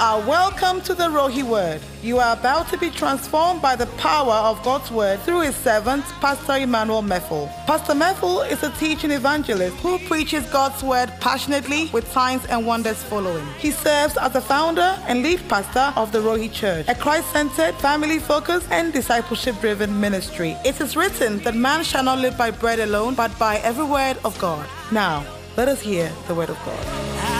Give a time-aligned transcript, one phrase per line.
[0.00, 1.78] are welcome to the Rohi Word.
[2.02, 6.06] You are about to be transformed by the power of God's Word through his servant,
[6.22, 7.48] Pastor Emmanuel Meffel.
[7.66, 13.02] Pastor Meffel is a teaching evangelist who preaches God's Word passionately with signs and wonders
[13.02, 13.46] following.
[13.58, 18.68] He serves as the founder and lead pastor of the Rohi Church, a Christ-centered, family-focused,
[18.70, 20.56] and discipleship-driven ministry.
[20.64, 24.16] It is written that man shall not live by bread alone, but by every word
[24.24, 24.66] of God.
[24.90, 25.26] Now,
[25.58, 27.39] let us hear the word of God.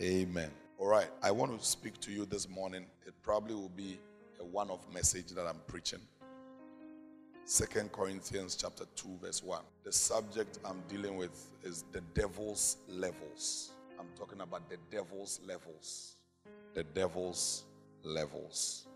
[0.00, 0.50] Amen.
[0.78, 1.08] All right.
[1.22, 2.86] I want to speak to you this morning.
[3.06, 3.98] It probably will be
[4.40, 5.98] a one-off message that I'm preaching.
[7.44, 9.60] Second Corinthians chapter 2 verse 1.
[9.84, 13.72] The subject I'm dealing with is the devil's levels.
[13.98, 16.14] I'm talking about the devil's levels.
[16.72, 17.64] The devil's
[18.02, 18.86] levels.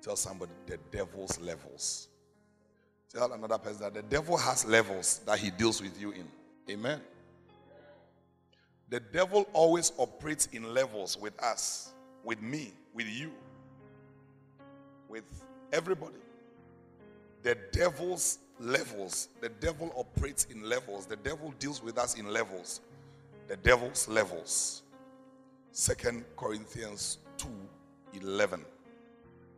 [0.00, 2.06] Tell somebody the devil's levels.
[3.12, 6.28] Tell another person that the devil has levels that he deals with you in.
[6.70, 7.00] Amen.
[8.90, 11.92] The devil always operates in levels with us,
[12.24, 13.30] with me, with you,
[15.08, 15.24] with
[15.72, 16.16] everybody.
[17.42, 21.06] The devil's levels, the devil operates in levels.
[21.06, 22.80] The devil deals with us in levels.
[23.46, 24.82] The devil's levels.
[25.70, 27.48] Second Corinthians 2
[28.14, 28.64] 11.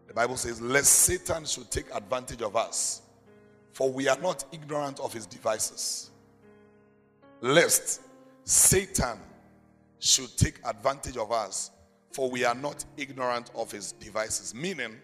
[0.09, 3.01] The Bible says, Lest Satan should take advantage of us,
[3.73, 6.11] for we are not ignorant of his devices.
[7.41, 8.03] Lest
[8.45, 9.19] Satan
[10.03, 11.71] should take advantage of us,
[12.11, 14.55] for we are not ignorant of his devices.
[14.55, 14.97] Meaning,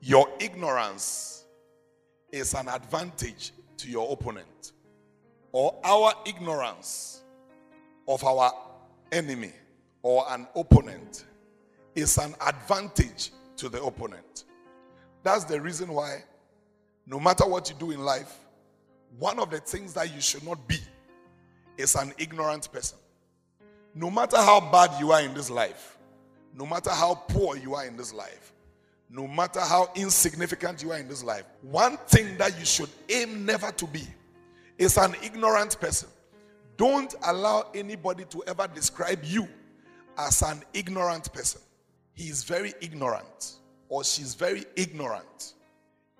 [0.00, 1.44] your ignorance
[2.32, 4.72] is an advantage to your opponent,
[5.52, 7.22] or our ignorance
[8.08, 8.52] of our
[9.12, 9.52] enemy
[10.02, 11.24] or an opponent
[11.94, 14.44] is an advantage to the opponent.
[15.22, 16.24] That's the reason why,
[17.06, 18.38] no matter what you do in life,
[19.18, 20.78] one of the things that you should not be
[21.76, 22.98] is an ignorant person.
[23.94, 25.98] No matter how bad you are in this life,
[26.54, 28.52] no matter how poor you are in this life,
[29.10, 33.44] no matter how insignificant you are in this life, one thing that you should aim
[33.44, 34.02] never to be
[34.78, 36.08] is an ignorant person.
[36.78, 39.46] Don't allow anybody to ever describe you
[40.16, 41.60] as an ignorant person.
[42.14, 43.56] He is very ignorant
[43.88, 45.54] or she's very ignorant.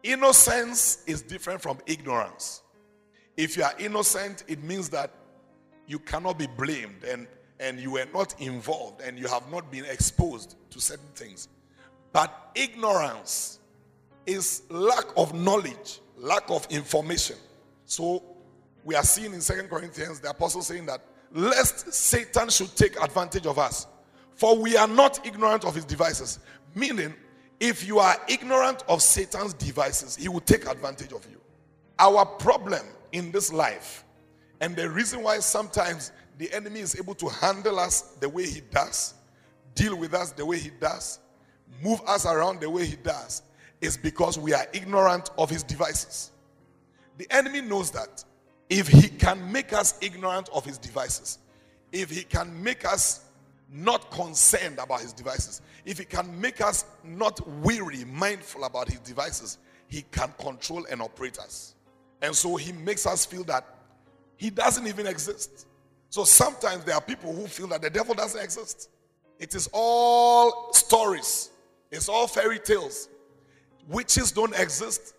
[0.03, 2.63] Innocence is different from ignorance.
[3.37, 5.11] If you are innocent, it means that
[5.87, 7.27] you cannot be blamed and,
[7.63, 11.49] and you were not involved and you have not been exposed to certain things.
[12.13, 13.61] But ignorance
[14.27, 17.37] is lack of knowledge, lack of information.
[17.85, 18.23] So
[18.85, 23.47] we are seeing in Second Corinthians the apostle saying that lest Satan should take advantage
[23.47, 23.87] of us,
[24.35, 26.41] for we are not ignorant of his devices.
[26.75, 27.15] Meaning,
[27.61, 31.41] if you are ignorant of Satan's devices, he will take advantage of you.
[31.99, 34.05] Our problem in this life,
[34.61, 38.61] and the reason why sometimes the enemy is able to handle us the way he
[38.61, 39.15] does,
[39.75, 41.19] deal with us the way he does,
[41.83, 43.43] move us around the way he does,
[43.81, 46.31] is because we are ignorant of his devices.
[47.19, 48.25] The enemy knows that
[48.71, 51.39] if he can make us ignorant of his devices,
[51.93, 53.27] if he can make us
[53.71, 59.01] not concerned about his devices, if he can make us not weary, mindful about his
[59.01, 61.75] devices, he can control and operate us.
[62.23, 63.67] And so he makes us feel that
[64.37, 65.67] he doesn't even exist.
[66.13, 68.91] So sometimes there are people who feel that the devil doesn't exist.
[69.39, 71.49] It is all stories,
[71.91, 73.09] it's all fairy tales.
[73.89, 75.15] Witches don't exist,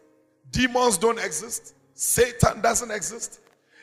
[0.51, 3.39] demons don't exist, Satan doesn't exist.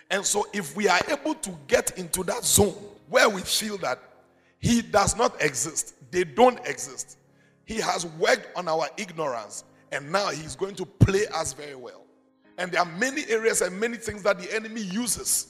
[0.09, 2.76] And so, if we are able to get into that zone
[3.09, 3.99] where we feel that
[4.60, 7.19] he does not exist, they don't exist,
[7.65, 12.04] he has worked on our ignorance, and now he's going to play us very well.
[12.56, 15.50] And there are many areas and many things that the enemy uses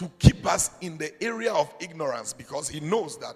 [0.00, 3.34] to keep us in the area of ignorance because he knows that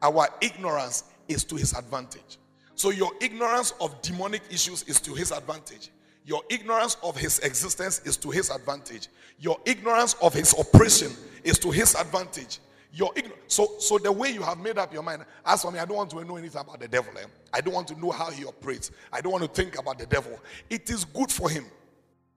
[0.00, 2.38] our ignorance is to his advantage.
[2.74, 5.90] So, your ignorance of demonic issues is to his advantage.
[6.24, 9.08] Your ignorance of his existence is to his advantage.
[9.38, 11.12] Your ignorance of his oppression
[11.44, 12.60] is to his advantage.
[12.94, 15.78] Your ign- so, so the way you have made up your mind, as for me,
[15.78, 17.12] I don't want to know anything about the devil.
[17.18, 17.26] Eh?
[17.52, 18.90] I don't want to know how he operates.
[19.12, 20.40] I don't want to think about the devil.
[20.70, 21.66] It is good for him.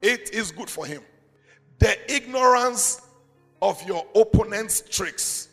[0.01, 1.01] It is good for him.
[1.79, 3.08] The ignorance
[3.61, 5.49] of your opponent's tricks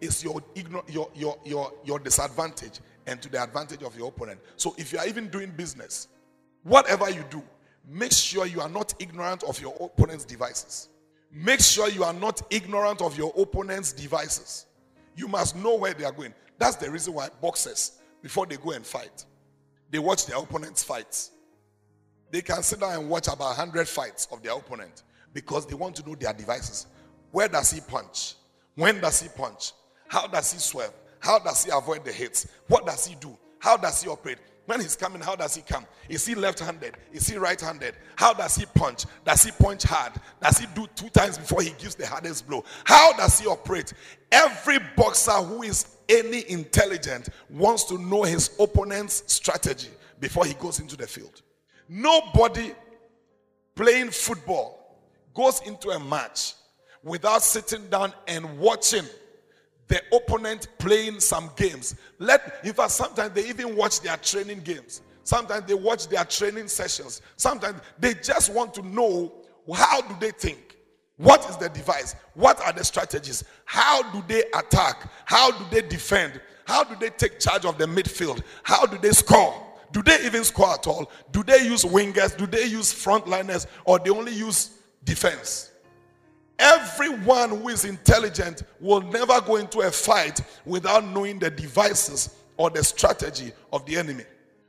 [0.00, 4.40] is your, igno- your, your, your, your disadvantage and to the advantage of your opponent.
[4.56, 6.08] So if you are even doing business,
[6.62, 7.42] whatever you do,
[7.88, 10.88] make sure you are not ignorant of your opponent's devices.
[11.32, 14.66] Make sure you are not ignorant of your opponent's devices.
[15.16, 16.34] You must know where they are going.
[16.58, 19.24] That's the reason why boxers, before they go and fight,
[19.90, 21.32] they watch their opponent's fights.
[22.30, 25.02] They can sit down and watch about 100 fights of their opponent
[25.32, 26.86] because they want to know their devices.
[27.30, 28.34] Where does he punch?
[28.74, 29.72] When does he punch?
[30.08, 30.92] How does he swerve?
[31.20, 32.46] How does he avoid the hits?
[32.68, 33.36] What does he do?
[33.58, 34.38] How does he operate?
[34.66, 35.86] When he's coming, how does he come?
[36.10, 36.94] Is he left handed?
[37.10, 37.94] Is he right handed?
[38.16, 39.04] How does he punch?
[39.24, 40.12] Does he punch hard?
[40.42, 42.64] Does he do two times before he gives the hardest blow?
[42.84, 43.94] How does he operate?
[44.30, 49.88] Every boxer who is any intelligent wants to know his opponent's strategy
[50.20, 51.40] before he goes into the field.
[51.88, 52.72] Nobody
[53.74, 54.98] playing football
[55.32, 56.54] goes into a match
[57.02, 59.04] without sitting down and watching
[59.88, 61.96] the opponent playing some games.
[62.18, 65.02] Let in fact sometimes they even watch their training games.
[65.24, 67.20] Sometimes they watch their training sessions.
[67.36, 69.32] Sometimes they just want to know
[69.74, 70.76] how do they think?
[71.16, 72.14] What is the device?
[72.34, 73.44] What are the strategies?
[73.64, 75.10] How do they attack?
[75.24, 76.40] How do they defend?
[76.64, 78.42] How do they take charge of the midfield?
[78.62, 79.54] How do they score?
[79.90, 81.10] Do they even score at all?
[81.32, 82.36] Do they use wingers?
[82.36, 83.66] Do they use frontliners?
[83.84, 85.67] Or they only use defense?
[86.58, 92.68] Everyone who is intelligent will never go into a fight without knowing the devices or
[92.68, 94.24] the strategy of the enemy.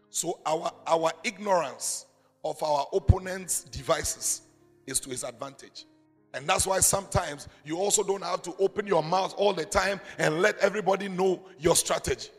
[0.09, 2.05] So our, our ignorance
[2.43, 4.41] of our opponent's devices
[4.85, 5.85] is to his advantage.
[6.33, 9.99] And that's why sometimes you also don't have to open your mouth all the time
[10.19, 12.29] and let everybody know your strategy.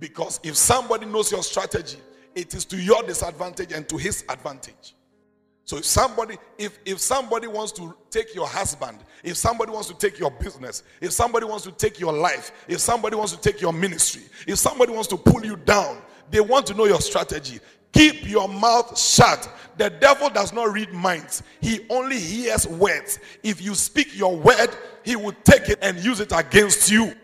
[0.00, 1.98] Because if somebody knows your strategy,
[2.34, 4.94] it is to your disadvantage and to his advantage.
[5.70, 9.94] So if somebody if if somebody wants to take your husband, if somebody wants to
[9.94, 13.60] take your business, if somebody wants to take your life, if somebody wants to take
[13.60, 17.60] your ministry, if somebody wants to pull you down, they want to know your strategy.
[17.92, 19.48] Keep your mouth shut.
[19.76, 21.44] The devil does not read minds.
[21.60, 23.20] He only hears words.
[23.44, 24.70] If you speak your word,
[25.04, 27.14] he will take it and use it against you.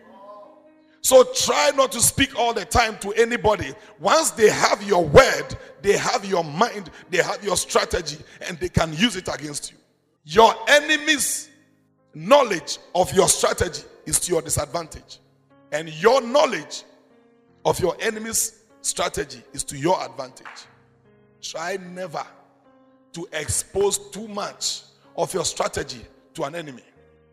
[1.07, 3.73] So try not to speak all the time to anybody.
[3.97, 8.67] Once they have your word, they have your mind, they have your strategy, and they
[8.67, 9.77] can use it against you.
[10.25, 11.49] Your enemy's
[12.13, 15.19] knowledge of your strategy is to your disadvantage.
[15.71, 16.83] And your knowledge
[17.63, 20.65] of your enemy's strategy is to your advantage.
[21.41, 22.25] Try never
[23.13, 24.81] to expose too much
[25.15, 26.83] of your strategy to an enemy,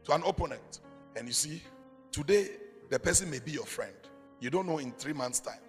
[0.05, 0.79] to an opponent.
[1.17, 1.61] And you see,
[2.13, 2.51] today
[2.91, 3.95] the person may be your friend.
[4.41, 5.61] You don't know in three months' time,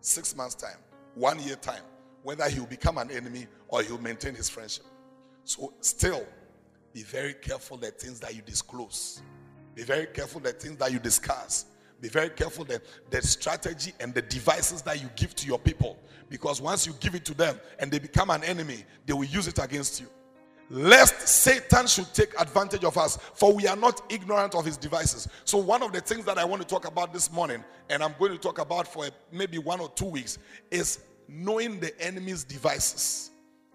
[0.00, 0.78] six months' time,
[1.14, 1.82] one year time,
[2.22, 4.84] whether he'll become an enemy or he'll maintain his friendship.
[5.44, 6.26] So, still,
[6.92, 9.22] be very careful the things that you disclose.
[9.74, 11.66] Be very careful the things that you discuss.
[12.00, 15.98] Be very careful that the strategy and the devices that you give to your people.
[16.28, 19.48] Because once you give it to them and they become an enemy, they will use
[19.48, 20.06] it against you
[20.70, 25.28] lest Satan should take advantage of us, for we are not ignorant of his devices.
[25.44, 28.14] So, one of the things that I want to talk about this morning, and I'm
[28.18, 30.38] going to talk about for maybe one or two weeks,
[30.70, 33.30] is knowing the enemy's devices.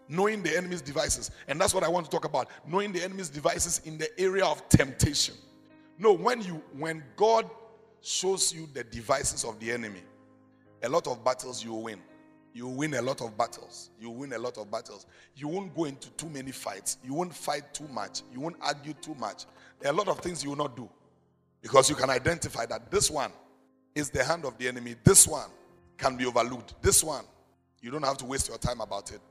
[0.07, 1.29] Knowing the enemy's devices.
[1.47, 2.49] And that's what I want to talk about.
[2.67, 5.35] Knowing the enemy's devices in the area of temptation.
[5.99, 7.49] No, when you when God
[8.01, 10.01] shows you the devices of the enemy,
[10.81, 12.01] a lot of battles you win
[12.53, 13.91] you win a lot of battles.
[13.99, 15.05] You win a lot of battles.
[15.35, 16.97] You won't go into too many fights.
[17.03, 18.21] You won't fight too much.
[18.33, 19.45] You won't argue too much.
[19.79, 20.89] There are a lot of things you will not do
[21.61, 23.31] because you can identify that this one
[23.95, 24.95] is the hand of the enemy.
[25.03, 25.49] This one
[25.97, 26.81] can be overlooked.
[26.81, 27.25] This one,
[27.81, 29.21] you don't have to waste your time about it.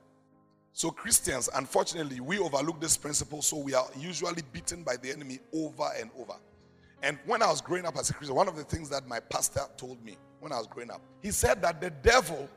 [0.73, 5.41] So, Christians, unfortunately, we overlook this principle, so we are usually beaten by the enemy
[5.53, 6.35] over and over.
[7.03, 9.19] And when I was growing up as a Christian, one of the things that my
[9.19, 12.49] pastor told me when I was growing up, he said that the devil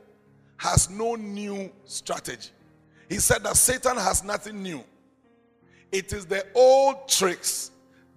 [0.62, 2.52] has no new strategy.
[3.10, 4.84] He said that Satan has nothing new.
[5.92, 7.72] It is the old tricks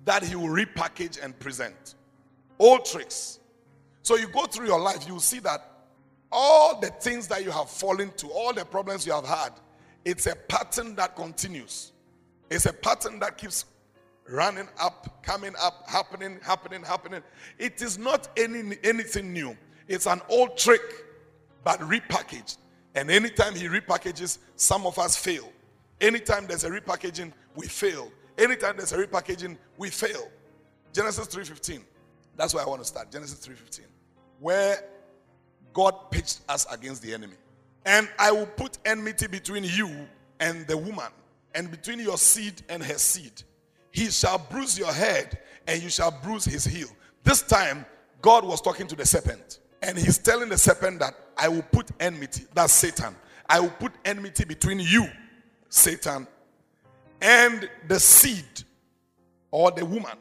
[0.05, 1.95] that he will repackage and present.
[2.59, 3.39] Old tricks.
[4.03, 5.67] So you go through your life, you see that
[6.31, 9.53] all the things that you have fallen to, all the problems you have had,
[10.05, 11.93] it's a pattern that continues.
[12.51, 13.65] It's a pattern that keeps
[14.29, 17.23] running up, coming up, happening, happening, happening.
[17.59, 19.57] It is not any anything new.
[19.89, 20.83] It's an old trick
[21.65, 22.59] but repackaged.
[22.95, 25.51] And anytime he repackages, some of us fail.
[26.01, 28.11] Anytime there's a repackaging, we fail.
[28.39, 30.29] Anytime there's a repackaging, we fail.
[30.93, 31.85] Genesis 3:15.
[32.37, 33.11] That's where I want to start.
[33.11, 33.87] Genesis 3:15.
[34.41, 34.85] Where
[35.73, 37.37] God pitched us against the enemy.
[37.85, 40.09] And I will put enmity between you
[40.41, 41.13] and the woman,
[41.55, 43.43] and between your seed and her seed.
[43.91, 46.89] He shall bruise your head, and you shall bruise his heel.
[47.23, 47.87] This time,
[48.21, 49.61] God was talking to the serpent.
[49.83, 53.15] And he's telling the serpent that I will put enmity, that's Satan.
[53.49, 55.07] I will put enmity between you,
[55.69, 56.27] Satan,
[57.21, 58.65] and the seed
[59.51, 60.17] or the woman,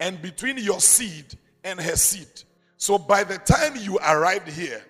[0.00, 1.26] and between your seed
[1.64, 2.42] and her seed.
[2.76, 4.82] So by the time you arrived here,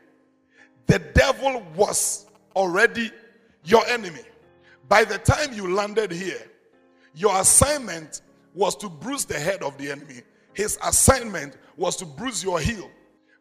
[0.87, 3.11] the devil was already
[3.65, 4.21] your enemy.
[4.89, 6.43] By the time you landed here,
[7.15, 8.23] your assignment
[8.55, 10.23] was to bruise the head of the enemy.
[10.59, 12.91] his assignment was to bruise your heel.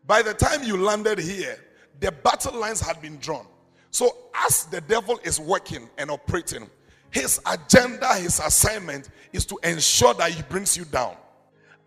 [0.05, 1.57] By the time you landed here,
[1.99, 3.45] the battle lines had been drawn.
[3.91, 6.69] So, as the devil is working and operating,
[7.09, 11.15] his agenda, his assignment is to ensure that he brings you down.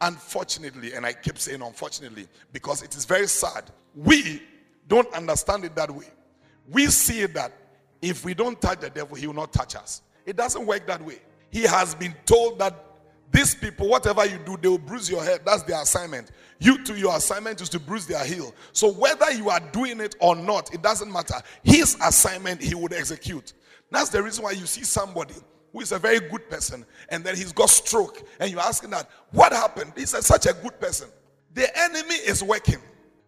[0.00, 3.64] Unfortunately, and I keep saying unfortunately, because it is very sad,
[3.94, 4.42] we
[4.88, 6.06] don't understand it that way.
[6.70, 7.52] We see that
[8.00, 10.02] if we don't touch the devil, he will not touch us.
[10.24, 11.20] It doesn't work that way.
[11.50, 12.74] He has been told that
[13.30, 15.42] these people, whatever you do, they will bruise your head.
[15.44, 16.30] That's their assignment.
[16.60, 18.54] You to your assignment is to bruise their heel.
[18.72, 21.34] So whether you are doing it or not, it doesn't matter.
[21.64, 23.54] His assignment, he would execute.
[23.90, 25.34] That's the reason why you see somebody
[25.72, 29.08] who is a very good person and then he's got stroke and you're asking that,
[29.32, 29.92] what happened?
[29.96, 31.08] He's such a good person.
[31.54, 32.78] The enemy is working.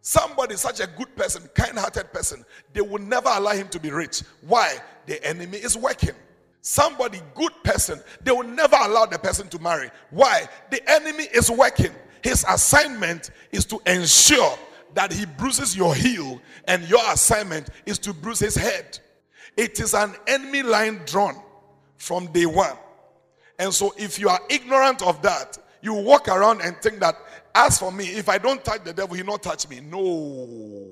[0.02, 3.90] Somebody, such a good person, kind hearted person, they will never allow him to be
[3.90, 4.22] rich.
[4.42, 4.76] Why?
[5.06, 6.14] The enemy is working.
[6.60, 9.90] Somebody, good person, they will never allow the person to marry.
[10.10, 10.48] Why?
[10.70, 11.92] The enemy is working.
[12.22, 14.58] His assignment is to ensure
[14.94, 18.98] that he bruises your heel, and your assignment is to bruise his head.
[19.56, 21.36] It is an enemy line drawn
[21.96, 22.76] from day one.
[23.58, 27.16] And so, if you are ignorant of that, you walk around and think that,
[27.54, 29.80] as for me, if I don't touch the devil, he not touch me.
[29.80, 30.88] No.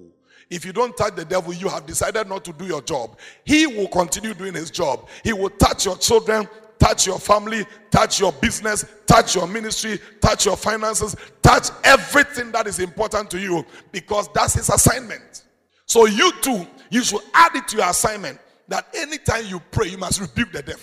[0.50, 3.18] If you don't touch the devil, you have decided not to do your job.
[3.44, 5.08] He will continue doing his job.
[5.22, 6.48] He will touch your children,
[6.80, 12.66] touch your family, touch your business, touch your ministry, touch your finances, touch everything that
[12.66, 15.44] is important to you because that's his assignment.
[15.86, 19.98] So you too, you should add it to your assignment that anytime you pray, you
[19.98, 20.82] must rebuke the devil.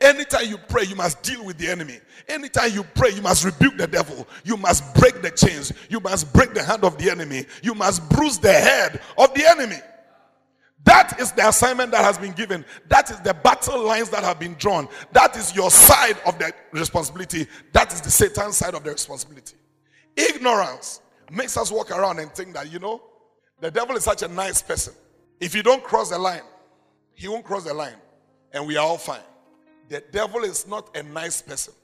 [0.00, 2.00] Anytime you pray, you must deal with the enemy.
[2.26, 4.26] Anytime you pray, you must rebuke the devil.
[4.42, 5.72] You must break the chains.
[5.88, 7.46] You must break the hand of the enemy.
[7.62, 9.76] You must bruise the head of the enemy.
[10.84, 12.64] That is the assignment that has been given.
[12.88, 14.88] That is the battle lines that have been drawn.
[15.12, 17.46] That is your side of the responsibility.
[17.72, 19.56] That is the Satan side of the responsibility.
[20.16, 23.00] Ignorance makes us walk around and think that, you know,
[23.60, 24.92] the devil is such a nice person.
[25.40, 26.42] If you don't cross the line,
[27.14, 27.96] he won't cross the line,
[28.52, 29.20] and we are all fine.
[29.88, 31.74] The devil is not a nice person.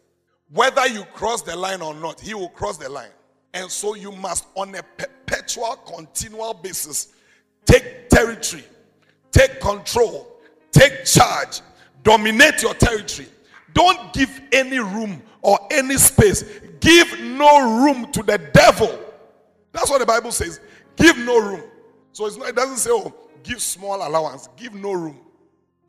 [0.50, 3.11] Whether you cross the line or not, he will cross the line.
[3.55, 7.12] And so you must, on a perpetual, continual basis,
[7.64, 8.64] take territory,
[9.30, 10.38] take control,
[10.70, 11.61] take charge,
[12.02, 13.28] dominate your territory.
[13.75, 16.42] Don't give any room or any space.
[16.80, 18.99] Give no room to the devil.
[19.73, 20.61] That's what the Bible says.
[20.97, 21.62] Give no room.
[22.12, 24.49] So not, it doesn't say, oh, give small allowance.
[24.56, 25.20] Give no room.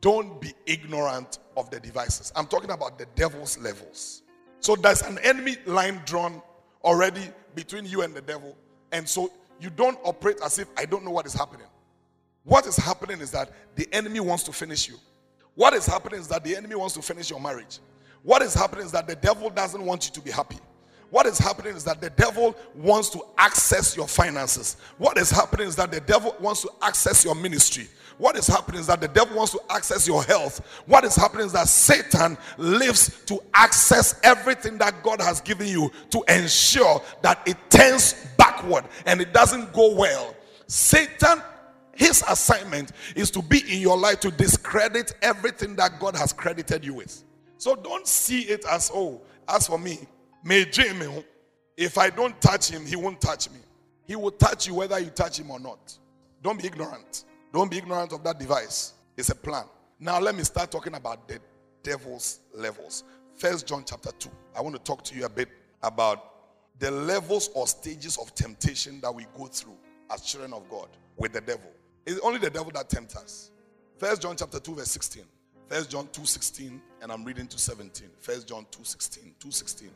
[0.00, 2.32] Don't be ignorant of the devices.
[2.36, 4.22] I'm talking about the devil's levels.
[4.60, 6.42] So there's an enemy line drawn
[6.84, 8.56] already between you and the devil.
[8.92, 11.66] And so you don't operate as if I don't know what is happening.
[12.44, 14.96] What is happening is that the enemy wants to finish you.
[15.54, 17.78] What is happening is that the enemy wants to finish your marriage.
[18.22, 20.58] What is happening is that the devil doesn't want you to be happy.
[21.10, 24.76] What is happening is that the devil wants to access your finances.
[24.98, 27.88] What is happening is that the devil wants to access your ministry.
[28.16, 30.60] What is happening is that the devil wants to access your health.
[30.86, 35.90] What is happening is that Satan lives to access everything that God has given you
[36.10, 40.36] to ensure that it turns backward and it doesn't go well.
[40.68, 41.42] Satan
[42.00, 46.82] his assignment is to be in your life to discredit everything that God has credited
[46.82, 47.22] you with.
[47.58, 49.98] So don't see it as, oh, as for me,
[51.76, 53.58] if I don't touch him, he won't touch me.
[54.06, 55.98] He will touch you whether you touch him or not.
[56.42, 57.24] Don't be ignorant.
[57.52, 58.94] Don't be ignorant of that device.
[59.18, 59.64] It's a plan.
[59.98, 61.38] Now let me start talking about the
[61.82, 63.04] devil's levels.
[63.36, 64.30] First John chapter 2.
[64.56, 65.50] I want to talk to you a bit
[65.82, 69.76] about the levels or stages of temptation that we go through
[70.10, 70.88] as children of God
[71.18, 71.70] with the devil.
[72.06, 73.50] It's only the devil that tempts us.
[73.98, 75.24] First John chapter 2, verse 16.
[75.68, 78.08] First John 2 16, and I'm reading to 17.
[78.18, 79.34] First John 2 16.
[79.38, 79.90] 2 16.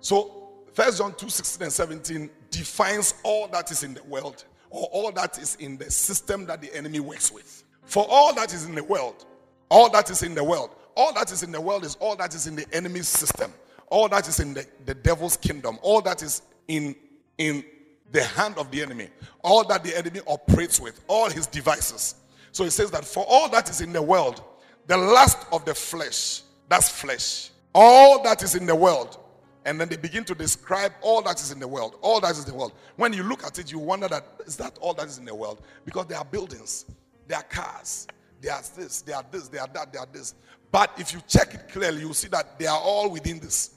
[0.00, 0.46] So
[0.76, 5.10] First John 2 16 and 17 defines all that is in the world or all
[5.12, 7.64] that is in the system that the enemy works with.
[7.84, 9.24] For all that is in the world,
[9.70, 12.34] all that is in the world, all that is in the world is all that
[12.34, 13.52] is in the enemy's system,
[13.88, 16.94] all that is in the, the devil's kingdom, all that is in
[17.38, 17.64] in
[18.12, 19.08] the hand of the enemy,
[19.42, 22.16] all that the enemy operates with, all his devices.
[22.52, 24.42] So he says that for all that is in the world,
[24.86, 29.18] the lust of the flesh, that's flesh, all that is in the world,
[29.66, 31.96] and then they begin to describe all that is in the world.
[32.00, 32.72] All that is in the world.
[32.94, 35.34] When you look at it, you wonder that is that all that is in the
[35.34, 35.60] world?
[35.84, 36.86] Because there are buildings,
[37.26, 38.06] there are cars,
[38.40, 40.34] there are this, there are this, there are that, there are this.
[40.70, 43.74] But if you check it clearly, you see that they are all within this.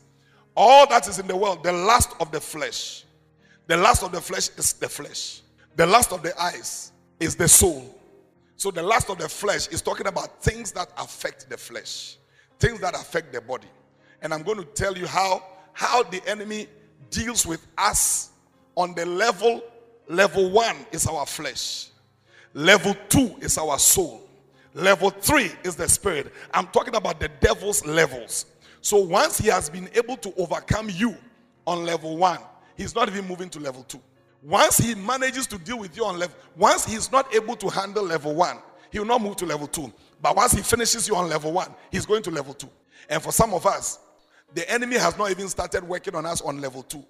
[0.55, 3.05] All that is in the world, the lust of the flesh.
[3.69, 5.41] The lust of the flesh is the flesh.
[5.75, 7.95] The lust of the eyes is the soul.
[8.55, 12.17] So the lust of the flesh is talking about things that affect the flesh,
[12.57, 13.67] things that affect the body.
[14.23, 16.65] And I'm going to tell you how how the enemy
[17.11, 18.31] deals with us
[18.73, 19.61] on the level
[20.07, 21.89] level 1 is our flesh.
[22.55, 24.27] Level 2 is our soul.
[24.73, 26.33] Level 3 is the spirit.
[26.55, 28.47] I'm talking about the devil's levels.
[28.81, 31.15] So once he has been able to overcome you
[31.67, 32.39] on level 1,
[32.79, 33.99] he's not even moving to level 2.
[34.41, 38.03] Once he manages to deal with you on level, once he's not able to handle
[38.03, 38.57] level 1,
[38.89, 39.91] he will not move to level 2.
[40.21, 42.69] But once he finishes you on level 1, he's going to level 2.
[43.09, 43.99] And for some of us,
[44.53, 47.03] the enemy has not even started working on us on level 2.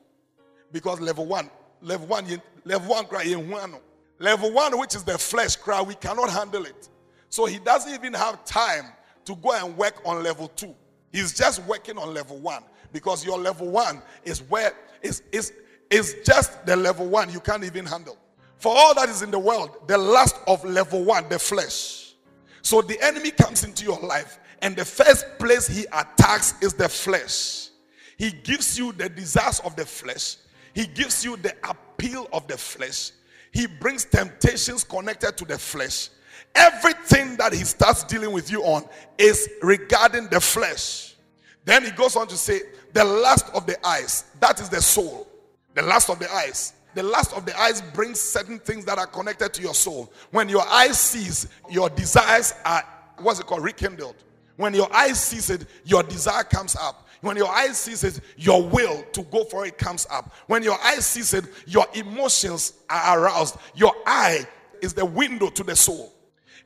[0.72, 1.50] Because level 1,
[1.82, 3.80] level 1, level 1 cry
[4.18, 6.90] Level 1 which is the flesh cry, we cannot handle it.
[7.30, 8.86] So he doesn't even have time
[9.26, 10.76] to go and work on level 2.
[11.12, 15.54] He's just working on level 1 because your level 1 is where is is
[15.90, 18.18] is just the level 1 you can't even handle.
[18.58, 22.14] For all that is in the world, the last of level 1, the flesh.
[22.62, 26.90] So the enemy comes into your life and the first place he attacks is the
[26.90, 27.70] flesh.
[28.18, 30.36] He gives you the desires of the flesh.
[30.74, 33.12] He gives you the appeal of the flesh.
[33.52, 36.10] He brings temptations connected to the flesh.
[36.54, 38.84] Everything that he starts dealing with you on
[39.18, 41.16] is regarding the flesh.
[41.64, 42.62] Then he goes on to say,
[42.94, 45.28] the lust of the eyes, that is the soul.
[45.76, 46.74] The lust of the eyes.
[46.96, 50.12] The lust of the eyes brings certain things that are connected to your soul.
[50.32, 52.84] When your eyes sees, your desires are,
[53.20, 54.16] what's it called, rekindled.
[54.58, 57.08] When your eyes sees it, your desire comes up.
[57.22, 60.34] When your eyes sees it, your will to go for it comes up.
[60.48, 63.58] When your eyes sees it, your emotions are aroused.
[63.76, 64.48] Your eye
[64.82, 66.14] is the window to the soul.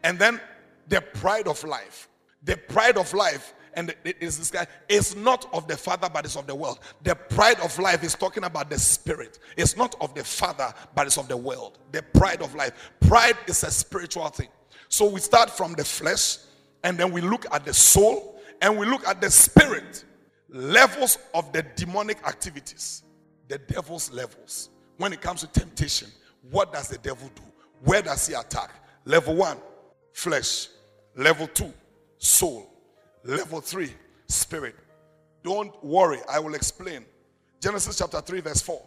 [0.04, 0.40] And then
[0.88, 2.08] the pride of life.
[2.44, 4.68] The pride of life and it is this guy.
[4.90, 6.80] It's not of the father but it's of the world.
[7.04, 9.40] The pride of life is talking about the spirit.
[9.58, 11.80] It's not of the father but it's of the world.
[11.92, 12.92] The pride of life.
[13.02, 14.50] Pride is a spiritual thing.
[14.90, 16.38] So we start from the flesh
[16.84, 20.06] and then we look at the soul and we look at the spirit.
[20.50, 23.04] Levels of the demonic activities.
[23.48, 24.70] The devil's levels.
[24.98, 26.10] When it comes to temptation
[26.52, 27.42] what does the devil do?
[27.84, 28.72] Where does he attack?
[29.06, 29.58] Level 1
[30.14, 30.70] flesh.
[31.16, 31.72] Level two,
[32.18, 32.73] soul.
[33.24, 33.94] Level three,
[34.28, 34.76] spirit.
[35.44, 37.06] Don't worry, I will explain.
[37.62, 38.82] Genesis chapter 3, verse 4.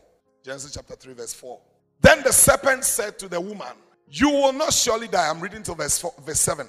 [0.45, 1.59] Genesis chapter 3, verse 4.
[2.01, 3.75] Then the serpent said to the woman,
[4.11, 5.29] You will not surely die.
[5.29, 6.69] I'm reading to verse, four, verse 7.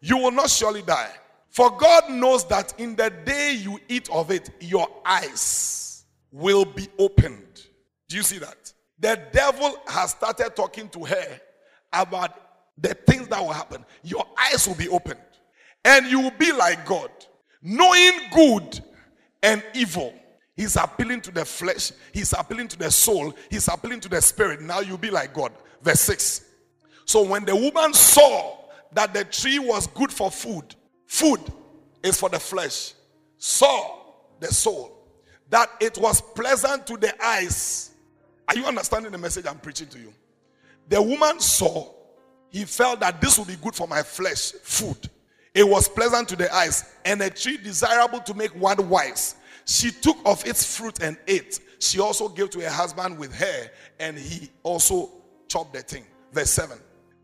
[0.00, 1.10] You will not surely die.
[1.50, 6.88] For God knows that in the day you eat of it, your eyes will be
[6.98, 7.66] opened.
[8.08, 8.72] Do you see that?
[9.00, 11.40] The devil has started talking to her
[11.92, 12.38] about
[12.80, 15.18] the things that will happen, your eyes will be opened
[15.84, 17.10] and you will be like God,
[17.62, 18.80] knowing good
[19.42, 20.14] and evil.
[20.56, 24.60] He's appealing to the flesh, he's appealing to the soul, he's appealing to the spirit.
[24.60, 25.52] Now you'll be like God.
[25.82, 26.44] Verse 6.
[27.04, 28.56] So when the woman saw
[28.92, 30.74] that the tree was good for food,
[31.06, 31.40] food
[32.02, 32.94] is for the flesh,
[33.36, 33.98] saw
[34.40, 35.06] the soul,
[35.48, 37.92] that it was pleasant to the eyes.
[38.48, 40.12] Are you understanding the message I'm preaching to you?
[40.88, 41.94] The woman saw
[42.50, 45.08] he felt that this would be good for my flesh, food.
[45.54, 49.36] It was pleasant to the eyes, and a tree desirable to make one wise.
[49.64, 51.60] She took of its fruit and ate.
[51.78, 55.10] She also gave to her husband with her, and he also
[55.48, 56.04] chopped the thing.
[56.32, 56.78] Verse 7.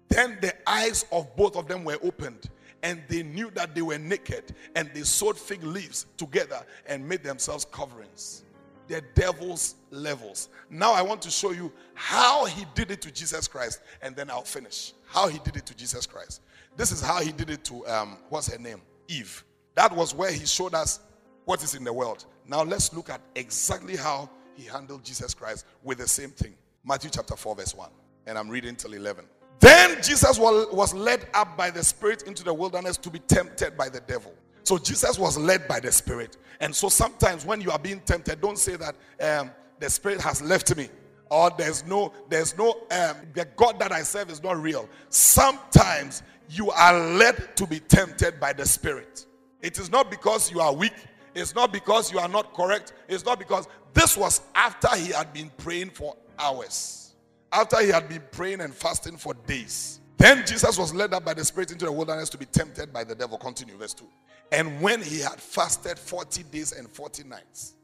[0.09, 2.51] Then the eyes of both of them were opened,
[2.83, 7.23] and they knew that they were naked, and they sewed fig leaves together and made
[7.23, 8.45] themselves coverings
[8.87, 10.49] the devil's levels.
[10.71, 14.31] Now I want to show you how he did it to Jesus Christ, and then
[14.31, 14.93] I'll finish.
[15.07, 16.43] How he did it to Jesus Christ.
[16.77, 18.81] This is how he did it to um, what's her name?
[19.09, 19.45] Eve.
[19.75, 21.01] That was where he showed us
[21.45, 22.25] what is in the world.
[22.47, 26.55] Now let's look at exactly how he handled Jesus Christ with the same thing.
[26.85, 27.91] Matthew chapter 4, verse 1.
[28.27, 29.25] And I'm reading till 11.
[29.61, 33.89] Then Jesus was led up by the Spirit into the wilderness to be tempted by
[33.89, 34.33] the devil.
[34.63, 36.37] So Jesus was led by the Spirit.
[36.61, 40.43] And so sometimes when you are being tempted, don't say that um, the Spirit has
[40.43, 40.89] left me
[41.31, 44.89] or there's no, there's no, um, the God that I serve is not real.
[45.09, 46.23] Sometimes
[46.57, 49.27] you are led to be tempted by the Spirit.
[49.61, 50.95] It is not because you are weak.
[51.35, 52.93] It's not because you are not correct.
[53.09, 57.14] It's not because this was after he had been praying for hours.
[57.53, 60.01] After he had been praying and fasting for days.
[60.17, 63.05] Then Jesus was led up by the Spirit into the wilderness to be tempted by
[63.05, 63.37] the devil.
[63.37, 64.05] Continue, verse 2.
[64.53, 67.75] And when he had fasted 40 days and 40 nights,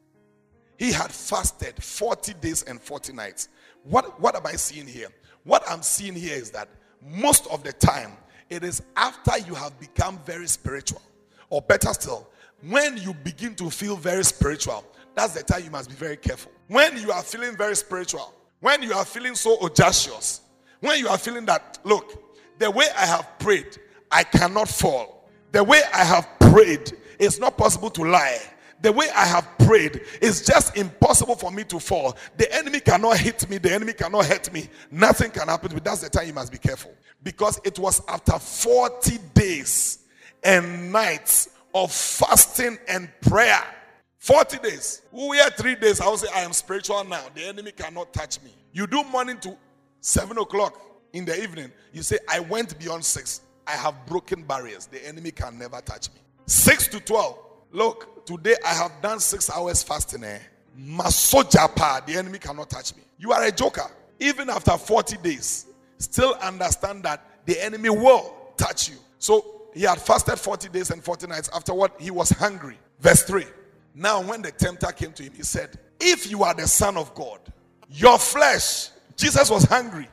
[0.79, 3.49] he had fasted 40 days and 40 nights.
[3.83, 5.09] What, what am I seeing here?
[5.45, 6.69] What I'm seeing here is that
[7.03, 8.13] most of the time,
[8.51, 11.01] it is after you have become very spiritual,
[11.49, 12.29] or better still,
[12.63, 14.85] when you begin to feel very spiritual,
[15.15, 16.53] that's the time you must be very careful.
[16.69, 20.43] When you are feeling very spiritual, when you are feeling so audacious,
[20.81, 22.23] when you are feeling that, look,
[22.59, 23.79] the way I have prayed,
[24.11, 25.29] I cannot fall.
[25.53, 28.41] The way I have prayed, it's not possible to lie.
[28.83, 32.17] The way I have prayed, it's just impossible for me to fall.
[32.37, 34.69] The enemy cannot hit me, the enemy cannot hurt me.
[34.91, 35.81] Nothing can happen to me.
[35.85, 36.93] That's the time you must be careful.
[37.23, 40.01] Because it was after 40 days
[40.43, 43.63] and nights of fasting and prayer.
[44.19, 45.03] 40 days.
[45.13, 46.01] We are three days.
[46.01, 47.23] I will say, I am spiritual now.
[47.33, 48.51] The enemy cannot touch me.
[48.73, 49.57] You do morning to
[50.01, 50.81] 7 o'clock
[51.13, 51.71] in the evening.
[51.93, 53.43] You say, I went beyond 6.
[53.69, 54.87] I have broken barriers.
[54.87, 56.21] The enemy can never touch me.
[56.47, 57.39] 6 to 12.
[57.73, 60.25] Look, today I have done 6 hours fasting.
[60.25, 60.39] Eh?
[60.79, 62.05] Masojapa.
[62.07, 63.03] The enemy cannot touch me.
[63.19, 63.91] You are a joker.
[64.19, 65.67] Even after 40 days,
[65.99, 68.97] still understand that the enemy will touch you.
[69.19, 71.49] So he had fasted 40 days and 40 nights.
[71.55, 72.79] Afterward, he was hungry.
[73.01, 73.45] Verse 3.
[73.95, 77.15] Now, when the tempter came to him, he said, If you are the Son of
[77.15, 77.41] God,
[77.91, 80.09] your flesh, Jesus was hungry.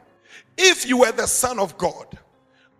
[0.57, 2.17] If you were the Son of God,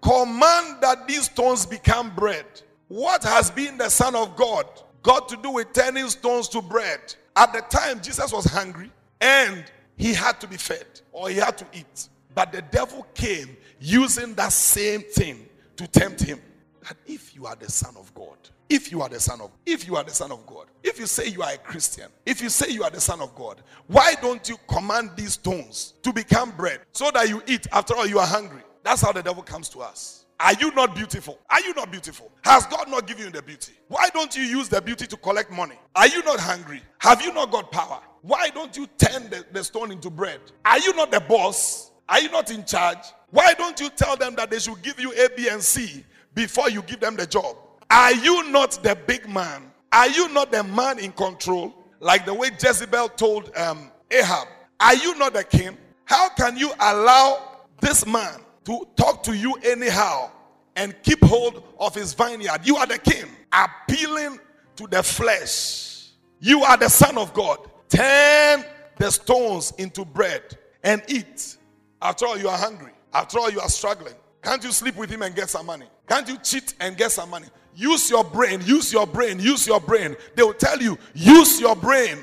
[0.02, 2.46] command that these stones become bread.
[2.88, 4.66] What has been the Son of God
[5.04, 7.16] got to do with turning stones to bread?
[7.36, 9.66] At the time, Jesus was hungry and
[9.98, 12.10] he had to be fed or he had to eat.
[12.34, 16.40] But the devil came using that same thing to tempt him
[16.82, 18.38] that if you are the son of God,
[18.70, 21.08] if you are the son of if you are the son of God, if you
[21.08, 24.14] say you are a Christian, if you say you are the son of God, why
[24.22, 27.68] don't you command these stones to become bread so that you eat?
[27.72, 28.62] After all, you are hungry.
[28.84, 30.27] That's how the devil comes to us.
[30.40, 31.40] Are you not beautiful?
[31.50, 32.32] Are you not beautiful?
[32.44, 33.74] Has God not given you the beauty?
[33.88, 35.76] Why don't you use the beauty to collect money?
[35.96, 36.82] Are you not hungry?
[37.00, 38.00] Have you not got power?
[38.22, 40.40] Why don't you turn the, the stone into bread?
[40.66, 41.92] Are you not the boss?
[42.08, 43.00] Are you not in charge?
[43.32, 46.04] Why don't you tell them that they should give you A, B, and C
[46.38, 47.58] before you give them the job.
[47.90, 49.72] Are you not the big man?
[49.92, 51.74] Are you not the man in control?
[52.00, 54.48] Like the way Jezebel told um, Ahab.
[54.80, 55.76] Are you not the king?
[56.06, 60.30] How can you allow this man to talk to you anyhow
[60.76, 62.60] and keep hold of his vineyard?
[62.66, 64.40] You are the king, appealing
[64.76, 66.10] to the flesh.
[66.42, 67.60] You are the son of God.
[67.88, 68.66] Turn
[68.98, 71.56] the stones into bread and eat.
[72.02, 72.92] After all, you are hungry.
[73.14, 74.16] After all, you are struggling.
[74.44, 75.86] Can't you sleep with him and get some money?
[76.06, 77.48] Can't you cheat and get some money?
[77.74, 80.18] Use your brain, use your brain, use your brain.
[80.36, 82.18] They will tell you, use your brain.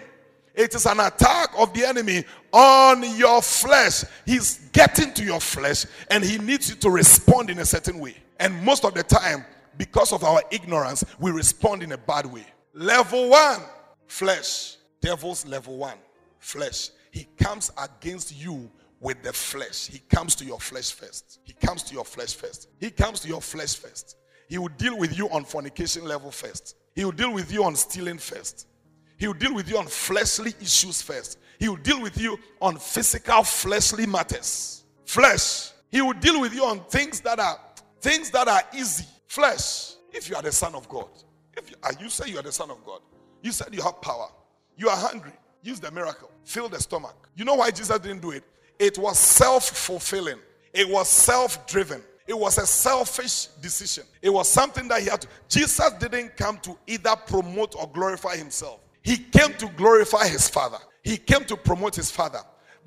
[0.54, 4.04] It is an attack of the enemy on your flesh.
[4.24, 8.16] He's getting to your flesh and he needs you to respond in a certain way.
[8.38, 9.44] And most of the time,
[9.76, 12.46] because of our ignorance, we respond in a bad way.
[12.72, 13.60] Level one,
[14.06, 14.76] flesh.
[15.00, 15.98] Devil's level one,
[16.38, 16.90] flesh.
[17.10, 19.86] He comes against you with the flesh.
[19.86, 21.40] He comes to your flesh first.
[21.44, 22.68] He comes to your flesh first.
[22.80, 24.16] He comes to your flesh first.
[24.48, 26.76] He will deal with you on fornication level first.
[26.94, 28.66] He will deal with you on stealing first.
[29.16, 31.38] He will deal with you on fleshly issues first.
[31.58, 34.84] He will deal with you on physical fleshly matters.
[35.04, 35.70] Flesh.
[35.90, 37.58] He will deal with you on things that are
[38.00, 39.06] things that are easy.
[39.26, 39.92] Flesh.
[40.12, 41.08] If you are the son of God,
[41.56, 43.00] if you, you say you are the son of God,
[43.42, 44.28] you said you have power.
[44.76, 45.32] You are hungry.
[45.62, 46.30] Use the miracle.
[46.44, 47.28] Fill the stomach.
[47.34, 48.44] You know why Jesus didn't do it?
[48.78, 50.38] It was self fulfilling,
[50.72, 52.02] it was self driven.
[52.26, 54.04] It was a selfish decision.
[54.22, 55.28] It was something that he had to.
[55.46, 58.80] Jesus didn't come to either promote or glorify himself.
[59.04, 60.78] He came to glorify his father.
[61.02, 62.40] He came to promote his father.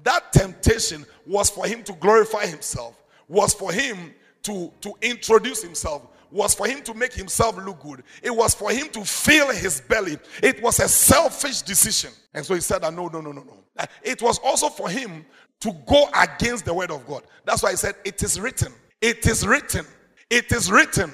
[0.04, 6.08] That temptation was for him to glorify himself, was for him to, to introduce himself,
[6.32, 8.04] was for him to make himself look good.
[8.24, 10.18] It was for him to fill his belly.
[10.42, 12.12] It was a selfish decision.
[12.34, 13.86] And so he said, No, no, no, no, no.
[14.02, 15.26] It was also for him
[15.60, 17.24] to go against the word of God.
[17.46, 18.74] That's why I said, It is written.
[19.02, 19.86] It is written.
[20.30, 21.12] It is written.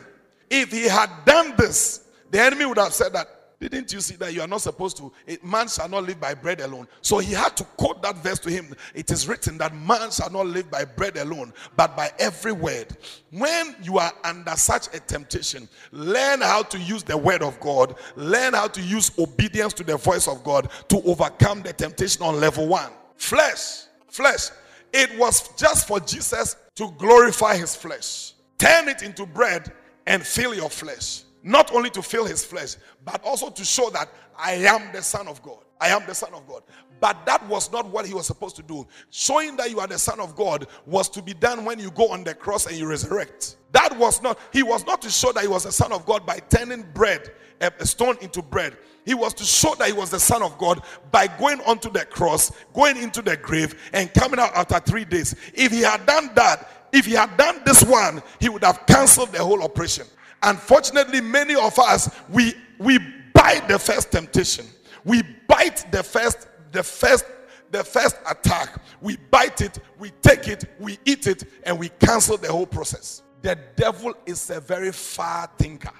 [0.49, 3.42] If he had done this, the enemy would have said that.
[3.69, 5.11] Didn't you see that you are not supposed to?
[5.43, 6.87] Man shall not live by bread alone.
[7.01, 8.75] So he had to quote that verse to him.
[8.93, 12.95] It is written that man shall not live by bread alone, but by every word.
[13.31, 17.95] When you are under such a temptation, learn how to use the word of God,
[18.15, 22.39] learn how to use obedience to the voice of God to overcome the temptation on
[22.39, 22.91] level one.
[23.17, 24.49] Flesh flesh.
[24.93, 28.33] It was just for Jesus to glorify his flesh.
[28.57, 29.71] Turn it into bread
[30.05, 31.23] and fill your flesh.
[31.43, 35.27] Not only to fill his flesh, but also to show that I am the Son
[35.27, 35.59] of God.
[35.79, 36.63] I am the Son of God.
[37.01, 38.87] But that was not what he was supposed to do.
[39.09, 42.07] Showing that you are the Son of God was to be done when you go
[42.09, 43.57] on the cross and you resurrect.
[43.73, 46.25] That was not, he was not to show that he was the Son of God
[46.25, 48.77] by turning bread, a stone into bread.
[49.05, 52.05] He was to show that he was the Son of God by going onto the
[52.05, 55.35] cross, going into the grave, and coming out after three days.
[55.53, 59.33] If he had done that, if he had done this one, he would have cancelled
[59.33, 60.05] the whole operation.
[60.43, 62.99] Unfortunately, many of us we we
[63.33, 64.65] bite the first temptation.
[65.05, 67.25] We bite the first the first
[67.71, 68.81] the first attack.
[69.01, 73.23] We bite it, we take it, we eat it, and we cancel the whole process.
[73.41, 75.91] The devil is a very far thinker.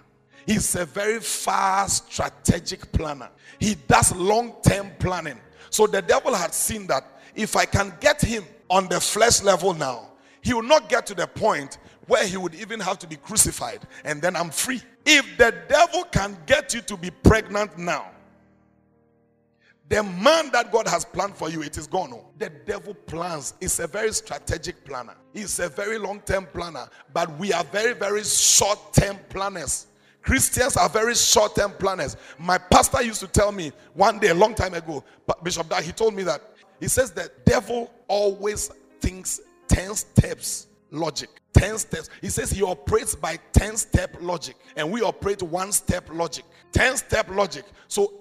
[0.46, 3.30] He's a very far strategic planner.
[3.60, 5.40] He does long term planning.
[5.70, 7.04] So the devil had seen that
[7.36, 11.16] if I can get him on the flesh level now, he will not get to
[11.16, 11.78] the point
[12.08, 14.82] where he would even have to be crucified and then I'm free.
[15.06, 18.12] If the devil can get you to be pregnant now,
[19.90, 22.18] the man that God has planned for you, it is gone.
[22.40, 23.54] The devil plans.
[23.62, 25.16] It's a very strategic planner.
[25.34, 26.88] He's a very long-term planner.
[27.14, 29.88] But we are very, very short-term planners.
[30.22, 32.16] Christians are very short-term planners.
[32.40, 35.04] My pastor used to tell me one day, a long time ago,
[35.44, 36.42] Bishop Dag, he told me that
[36.80, 41.30] he says the devil always thinks 10 steps logic.
[41.54, 42.10] 10 steps.
[42.22, 46.46] He says he operates by 10 step logic, and we operate one step logic.
[46.72, 47.66] 10 step logic.
[47.88, 48.14] So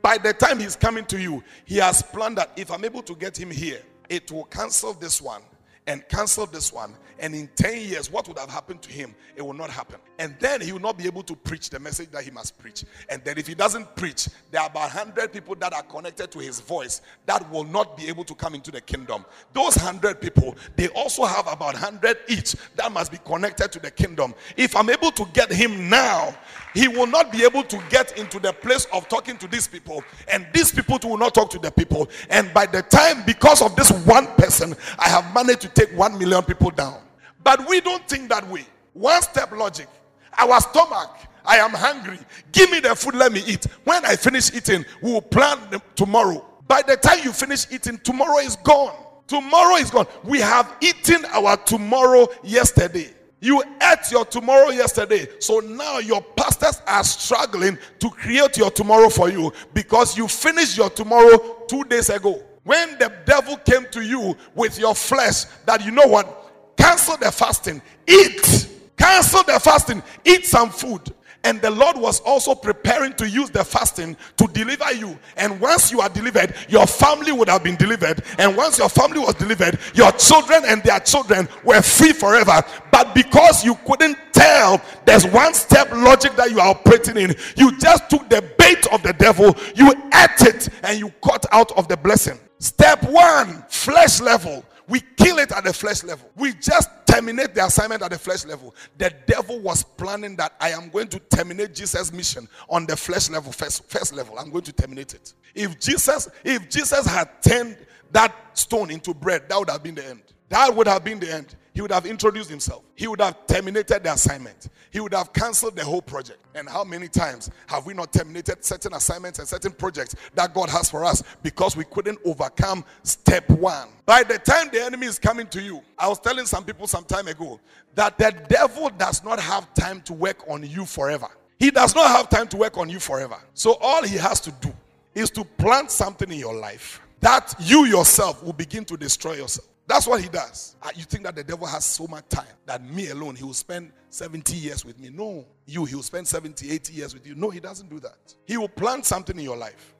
[0.00, 3.14] by the time he's coming to you, he has planned that if I'm able to
[3.14, 5.42] get him here, it will cancel this one
[5.88, 6.94] and cancel this one.
[7.18, 9.12] And in 10 years, what would have happened to him?
[9.34, 9.98] It will not happen.
[10.20, 12.84] And then he will not be able to preach the message that he must preach.
[13.08, 16.38] And then if he doesn't preach, there are about 100 people that are connected to
[16.38, 19.24] his voice that will not be able to come into the kingdom.
[19.52, 23.90] Those 100 people, they also have about 100 each that must be connected to the
[23.90, 24.34] kingdom.
[24.56, 26.36] If I'm able to get him now,
[26.74, 30.02] he will not be able to get into the place of talking to these people.
[30.30, 32.08] And these people will not talk to the people.
[32.30, 36.18] And by the time, because of this one person, I have managed to take 1
[36.18, 37.00] million people down.
[37.42, 38.66] But we don't think that way.
[38.92, 39.88] One step logic.
[40.36, 42.18] Our stomach, I am hungry.
[42.52, 43.64] Give me the food, let me eat.
[43.84, 45.58] When I finish eating, we will plan
[45.96, 46.44] tomorrow.
[46.68, 48.94] By the time you finish eating, tomorrow is gone.
[49.26, 50.06] Tomorrow is gone.
[50.24, 53.10] We have eaten our tomorrow yesterday.
[53.40, 55.28] You ate your tomorrow yesterday.
[55.38, 60.76] So now your pastors are struggling to create your tomorrow for you because you finished
[60.76, 62.42] your tomorrow two days ago.
[62.64, 66.76] When the devil came to you with your flesh, that you know what?
[66.76, 68.68] Cancel the fasting, eat.
[68.96, 71.00] Cancel the fasting, eat some food.
[71.44, 75.18] And the Lord was also preparing to use the fasting to deliver you.
[75.36, 78.22] And once you are delivered, your family would have been delivered.
[78.38, 82.60] And once your family was delivered, your children and their children were free forever.
[82.90, 87.78] But because you couldn't tell there's one step logic that you are operating in, you
[87.78, 91.88] just took the bait of the devil, you ate it, and you cut out of
[91.88, 92.38] the blessing.
[92.58, 94.64] Step one, flesh level.
[94.88, 96.30] We kill it at the flesh level.
[96.34, 98.74] We just terminate the assignment at the flesh level.
[98.96, 103.28] The devil was planning that I am going to terminate Jesus' mission on the flesh
[103.28, 104.38] level, first, first level.
[104.38, 105.34] I'm going to terminate it.
[105.54, 107.76] If Jesus, if Jesus had turned
[108.12, 110.22] that stone into bread, that would have been the end.
[110.48, 111.54] That would have been the end.
[111.78, 112.82] He would have introduced himself.
[112.96, 114.68] He would have terminated the assignment.
[114.90, 116.40] He would have canceled the whole project.
[116.56, 120.70] And how many times have we not terminated certain assignments and certain projects that God
[120.70, 123.90] has for us because we couldn't overcome step one?
[124.06, 127.04] By the time the enemy is coming to you, I was telling some people some
[127.04, 127.60] time ago
[127.94, 131.28] that the devil does not have time to work on you forever.
[131.60, 133.36] He does not have time to work on you forever.
[133.54, 134.74] So all he has to do
[135.14, 139.68] is to plant something in your life that you yourself will begin to destroy yourself.
[139.88, 140.76] That's what he does.
[140.82, 143.54] Uh, you think that the devil has so much time that me alone, he will
[143.54, 145.08] spend 70 years with me.
[145.08, 147.34] No, you, he will spend 70, 80 years with you.
[147.34, 148.34] No, he doesn't do that.
[148.46, 149.94] He will plant something in your life,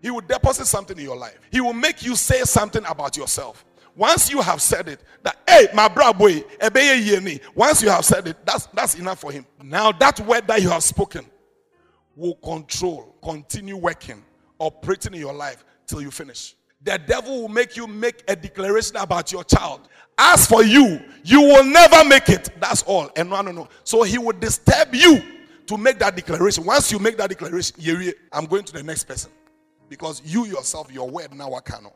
[0.00, 3.66] he will deposit something in your life, he will make you say something about yourself.
[3.94, 6.42] Once you have said it, that hey, my bro boy,
[7.54, 9.44] once you have said it, that's that's enough for him.
[9.62, 11.26] Now that word that you have spoken
[12.16, 14.24] will control, continue working,
[14.58, 18.96] operating in your life till you finish the devil will make you make a declaration
[18.96, 19.88] about your child.
[20.16, 22.50] As for you, you will never make it.
[22.60, 23.10] That's all.
[23.16, 23.68] And no, no, no.
[23.84, 25.22] So he will disturb you
[25.66, 26.64] to make that declaration.
[26.64, 27.76] Once you make that declaration,
[28.32, 29.30] I'm going to the next person.
[29.88, 31.50] Because you yourself, your word now,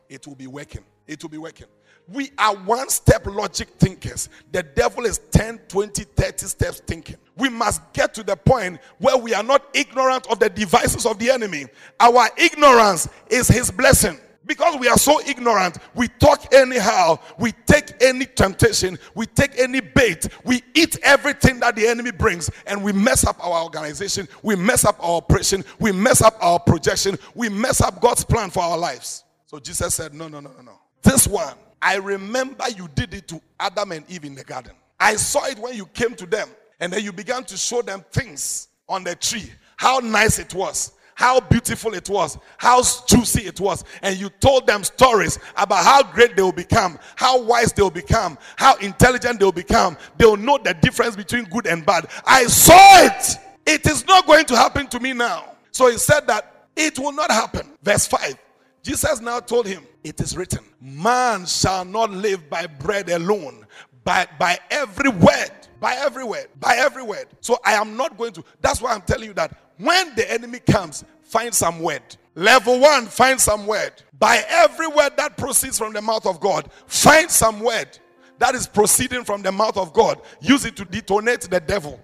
[0.08, 0.84] it will be working.
[1.06, 1.66] It will be working.
[2.08, 4.28] We are one step logic thinkers.
[4.50, 7.16] The devil is 10, 20, 30 steps thinking.
[7.36, 11.18] We must get to the point where we are not ignorant of the devices of
[11.18, 11.66] the enemy.
[12.00, 14.18] Our ignorance is his blessing.
[14.44, 19.80] Because we are so ignorant, we talk anyhow, we take any temptation, we take any
[19.80, 24.56] bait, we eat everything that the enemy brings, and we mess up our organization, we
[24.56, 28.62] mess up our operation, we mess up our projection, we mess up God's plan for
[28.64, 29.24] our lives.
[29.46, 30.78] So Jesus said, No, no, no, no, no.
[31.02, 34.72] This one, I remember you did it to Adam and Eve in the garden.
[34.98, 36.48] I saw it when you came to them,
[36.80, 40.92] and then you began to show them things on the tree, how nice it was
[41.14, 46.02] how beautiful it was, how juicy it was, and you told them stories about how
[46.02, 49.96] great they will become, how wise they will become, how intelligent they will become.
[50.18, 52.06] They will know the difference between good and bad.
[52.26, 53.36] I saw it.
[53.66, 55.56] It is not going to happen to me now.
[55.70, 57.68] So he said that it will not happen.
[57.82, 58.34] Verse 5.
[58.82, 63.64] Jesus now told him, It is written, Man shall not live by bread alone,
[64.04, 65.50] but by every word
[65.82, 66.46] By every word.
[66.60, 67.26] By every word.
[67.40, 68.44] So I am not going to.
[68.60, 72.02] That's why I'm telling you that when the enemy comes, find some word.
[72.34, 73.92] Level one, find some word.
[74.18, 77.98] By every word that proceeds from the mouth of God, find some word
[78.38, 80.20] that is proceeding from the mouth of God.
[80.40, 82.00] Use it to detonate the devil.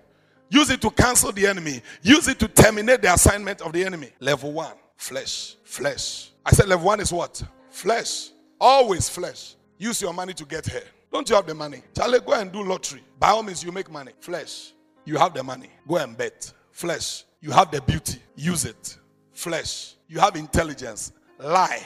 [0.51, 1.83] Use it to cancel the enemy.
[2.03, 4.11] Use it to terminate the assignment of the enemy.
[4.21, 5.57] Level one, flesh.
[5.65, 6.31] Flesh.
[6.45, 7.43] I said level one is what?
[7.71, 8.31] Flesh.
[8.61, 9.57] Always flesh.
[9.79, 10.85] Use your money to get here.
[11.13, 11.83] Don't you have the money?
[11.95, 13.03] Charlie, go and do lottery.
[13.19, 14.13] By all means, you make money.
[14.21, 14.73] Flesh.
[15.05, 15.71] You have the money.
[15.87, 16.53] Go and bet.
[16.71, 17.25] Flesh.
[17.41, 18.21] You have the beauty.
[18.37, 18.99] Use it.
[19.33, 19.95] Flesh.
[20.09, 21.13] You have intelligence.
[21.39, 21.83] Lie.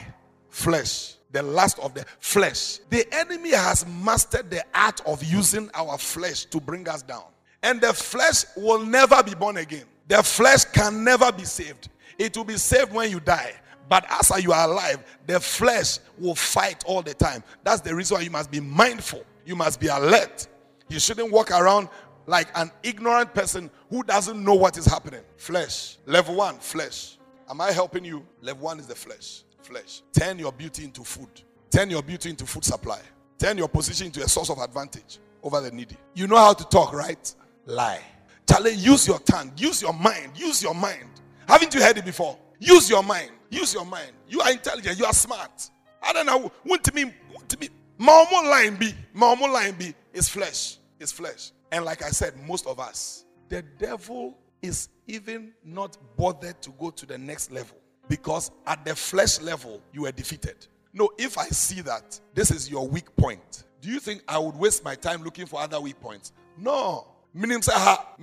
[0.49, 1.15] Flesh.
[1.31, 2.79] The lust of the flesh.
[2.89, 7.25] The enemy has mastered the art of using our flesh to bring us down.
[7.61, 9.85] And the flesh will never be born again.
[10.07, 11.89] The flesh can never be saved.
[12.17, 13.53] It will be saved when you die.
[13.89, 17.43] But as you are alive, the flesh will fight all the time.
[17.63, 19.23] That's the reason why you must be mindful.
[19.45, 20.47] You must be alert.
[20.87, 21.89] You shouldn't walk around
[22.25, 25.21] like an ignorant person who doesn't know what is happening.
[25.37, 25.97] Flesh.
[26.05, 27.17] Level one, flesh.
[27.49, 28.25] Am I helping you?
[28.41, 29.43] Level one is the flesh.
[29.61, 30.01] Flesh.
[30.11, 31.29] Turn your beauty into food.
[31.69, 32.99] Turn your beauty into food supply.
[33.37, 35.97] Turn your position into a source of advantage over the needy.
[36.13, 37.33] You know how to talk, right?
[37.65, 38.01] Lie.
[38.47, 39.51] Charlie, use your tongue.
[39.57, 40.33] Use your mind.
[40.35, 41.09] Use your mind.
[41.47, 42.37] Haven't you heard it before?
[42.59, 43.31] Use your mind.
[43.49, 44.11] Use your mind.
[44.27, 44.97] You are intelligent.
[44.97, 45.69] You are smart.
[46.01, 46.51] I don't know.
[46.65, 47.05] Want to me?
[47.33, 47.69] Want to me?
[47.99, 48.93] Maumo line B.
[49.15, 50.77] Maumo line B is flesh.
[50.99, 51.51] Is flesh.
[51.73, 56.91] And like I said, most of us, the devil is even not bothered to go
[56.91, 57.75] to the next level
[58.07, 60.67] because at the flesh level you were defeated.
[60.93, 64.55] No, if I see that this is your weak point, do you think I would
[64.55, 66.31] waste my time looking for other weak points?
[66.59, 67.07] No.
[67.33, 68.15] Meaning, ha,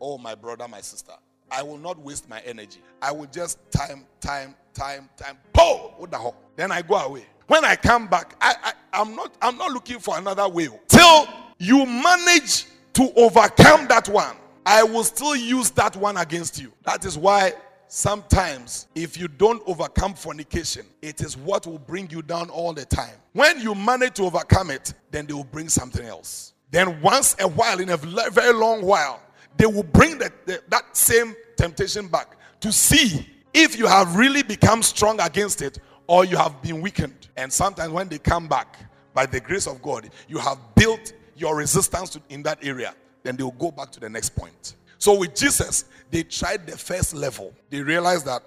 [0.00, 1.12] Oh, my brother, my sister.
[1.52, 2.80] I will not waste my energy.
[3.00, 5.38] I will just time, time, time, time.
[5.52, 6.08] Po!
[6.56, 7.26] Then I go away.
[7.46, 10.68] When I come back, I, I, I'm not I'm not looking for another way.
[10.88, 11.28] Till
[11.60, 16.72] you manage to overcome that one, I will still use that one against you.
[16.84, 17.52] That is why
[17.86, 22.86] sometimes if you don't overcome fornication, it is what will bring you down all the
[22.86, 23.14] time.
[23.34, 26.54] When you manage to overcome it, then they will bring something else.
[26.70, 29.20] Then once a while, in a very long while,
[29.56, 30.32] they will bring the,
[30.68, 36.24] that same temptation back to see if you have really become strong against it or
[36.24, 37.28] you have been weakened.
[37.36, 38.78] And sometimes when they come back,
[39.12, 43.42] by the grace of God, you have built your resistance in that area, then they
[43.42, 44.74] will go back to the next point.
[44.98, 47.54] So with Jesus, they tried the first level.
[47.70, 48.42] They realized that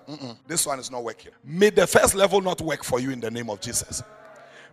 [0.47, 1.31] this one is not working.
[1.43, 4.03] May the first level not work for you in the name of Jesus.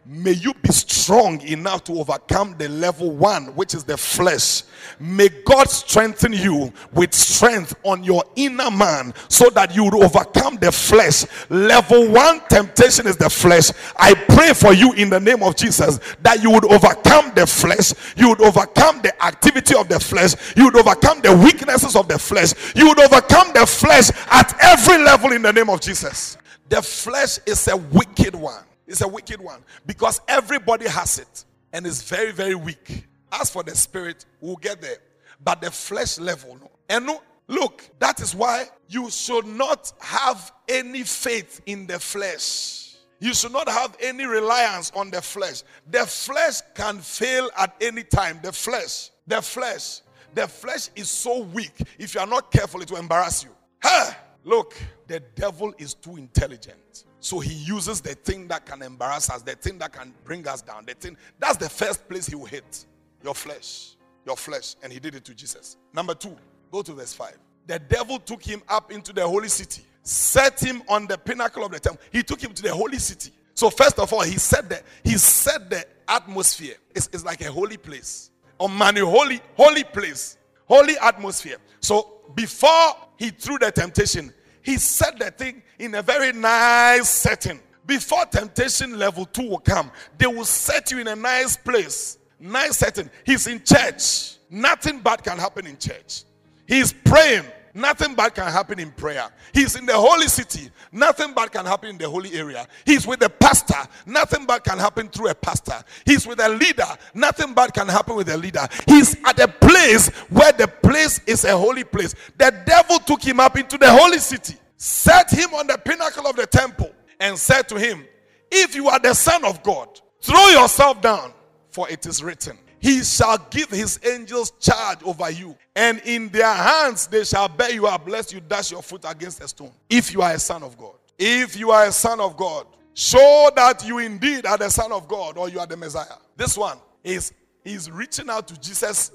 [0.07, 4.63] May you be strong enough to overcome the level one, which is the flesh.
[4.99, 10.57] May God strengthen you with strength on your inner man so that you would overcome
[10.57, 11.27] the flesh.
[11.51, 13.71] Level one temptation is the flesh.
[13.97, 17.93] I pray for you in the name of Jesus that you would overcome the flesh,
[18.17, 22.19] you would overcome the activity of the flesh, you would overcome the weaknesses of the
[22.19, 26.39] flesh, you would overcome the flesh at every level in the name of Jesus.
[26.71, 28.65] The flesh is a wicked one.
[28.91, 33.07] It's a wicked one because everybody has it and it's very, very weak.
[33.31, 34.97] As for the spirit, we'll get there.
[35.45, 36.69] But the flesh level, no.
[36.89, 42.97] And no, look, that is why you should not have any faith in the flesh.
[43.21, 45.63] You should not have any reliance on the flesh.
[45.89, 48.41] The flesh can fail at any time.
[48.43, 50.01] The flesh, the flesh,
[50.35, 51.75] the flesh is so weak.
[51.97, 53.51] If you are not careful, it will embarrass you.
[53.85, 54.15] Huh?
[54.43, 54.75] Look,
[55.07, 57.05] the devil is too intelligent.
[57.21, 60.63] So he uses the thing that can embarrass us, the thing that can bring us
[60.63, 62.85] down, the thing that's the first place he will hit
[63.23, 63.97] your flesh.
[64.27, 64.77] Your flesh.
[64.83, 65.77] And he did it to Jesus.
[65.93, 66.37] Number two,
[66.71, 67.37] go to verse 5.
[67.67, 71.73] The devil took him up into the holy city, set him on the pinnacle of
[71.73, 72.03] the temple.
[72.11, 73.33] He took him to the holy city.
[73.55, 76.77] So, first of all, he said that he set the atmosphere.
[76.95, 78.31] It's, it's like a holy place.
[78.59, 80.37] Or many holy, holy place.
[80.67, 81.57] Holy atmosphere.
[81.81, 87.61] So before he threw the temptation, he set the thing in a very nice setting.
[87.87, 92.77] Before temptation level two will come, they will set you in a nice place, nice
[92.79, 93.11] setting.
[93.25, 94.37] He's in church.
[94.51, 96.25] Nothing bad can happen in church.
[96.67, 97.45] He's praying.
[97.73, 99.29] Nothing bad can happen in prayer.
[99.53, 100.71] He's in the holy city.
[100.91, 102.67] Nothing bad can happen in the holy area.
[102.85, 103.79] He's with the pastor.
[104.07, 105.81] Nothing bad can happen through a pastor.
[106.05, 106.87] He's with a leader.
[107.15, 108.67] Nothing bad can happen with a leader.
[108.87, 112.15] He's at a place where the place is a holy place.
[112.39, 116.37] The devil took him up into the holy city, set him on the pinnacle of
[116.37, 116.91] the temple,
[117.21, 118.05] and said to him,
[118.51, 121.33] If you are the Son of God, throw yourself down,
[121.71, 126.53] for it is written he shall give his angels charge over you, and in their
[126.53, 129.73] hands they shall bear you up, lest you dash your foot against a stone.
[129.89, 133.51] If you are a son of God, if you are a son of God, show
[133.55, 136.17] that you indeed are the son of God or you are the Messiah.
[136.37, 139.13] This one is he's reaching out to Jesus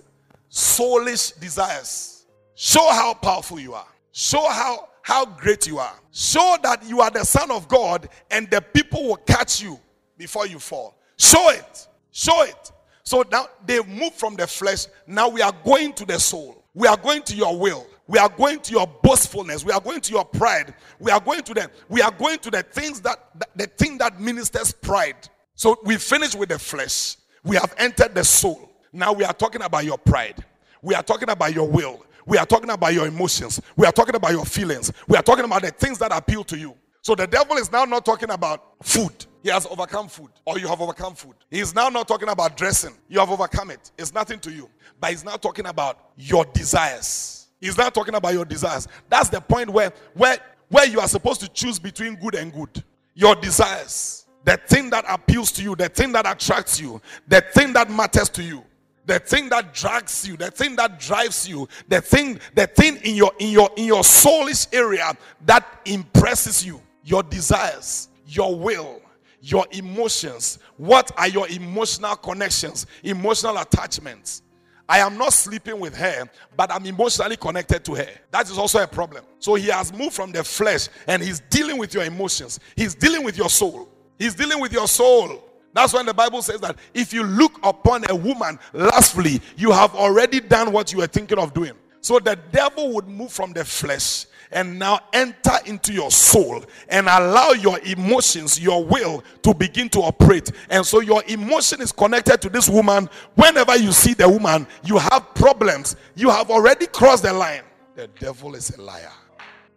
[0.52, 2.26] soulish desires.
[2.56, 3.88] Show how powerful you are.
[4.12, 6.00] Show how, how great you are.
[6.12, 9.78] Show that you are the Son of God and the people will catch you
[10.18, 10.98] before you fall.
[11.18, 11.88] Show it.
[12.12, 12.72] Show it.
[13.06, 14.88] So now they've moved from the flesh.
[15.06, 16.64] Now we are going to the soul.
[16.74, 17.86] We are going to your will.
[18.08, 19.64] We are going to your boastfulness.
[19.64, 20.74] We are going to your pride.
[21.00, 23.20] We are going to the we are going to the things that
[23.56, 25.30] the thing that ministers pride.
[25.56, 27.18] So we finish with the flesh.
[27.44, 28.72] We have entered the soul.
[28.92, 30.44] Now we are talking about your pride.
[30.82, 32.06] We are talking about your will.
[32.26, 33.62] We are talking about your emotions.
[33.76, 34.92] We are talking about your feelings.
[35.08, 36.76] We are talking about the things that appeal to you.
[37.02, 39.26] So the devil is now not talking about food.
[39.46, 41.36] He has overcome food, or you have overcome food.
[41.52, 42.96] He is now not talking about dressing.
[43.08, 43.92] You have overcome it.
[43.96, 44.68] It's nothing to you.
[45.00, 47.46] But he's now talking about your desires.
[47.62, 48.88] He's now talking about your desires.
[49.08, 50.40] That's the point where, where,
[50.70, 52.84] where you are supposed to choose between good and good.
[53.14, 54.26] Your desires.
[54.46, 58.30] The thing that appeals to you, the thing that attracts you, the thing that matters
[58.30, 58.64] to you
[59.06, 63.14] the thing that drags you the thing that drives you the thing the thing in
[63.16, 65.16] your in your in your soulish area
[65.46, 69.00] that impresses you your desires your will
[69.46, 74.42] your emotions what are your emotional connections emotional attachments
[74.88, 78.08] I am not sleeping with her, but I'm emotionally connected to her.
[78.30, 79.26] That is also a problem.
[79.40, 82.60] So he has moved from the flesh and he's dealing with your emotions.
[82.76, 83.90] He's dealing with your soul.
[84.20, 85.44] He's dealing with your soul.
[85.74, 89.96] That's when the Bible says that if you look upon a woman lustfully, you have
[89.96, 91.74] already done what you were thinking of doing.
[92.00, 97.08] So the devil would move from the flesh and now enter into your soul and
[97.08, 100.52] allow your emotions, your will to begin to operate.
[100.70, 103.10] And so your emotion is connected to this woman.
[103.36, 105.96] Whenever you see the woman, you have problems.
[106.16, 107.64] You have already crossed the line.
[107.96, 109.12] The devil is a liar.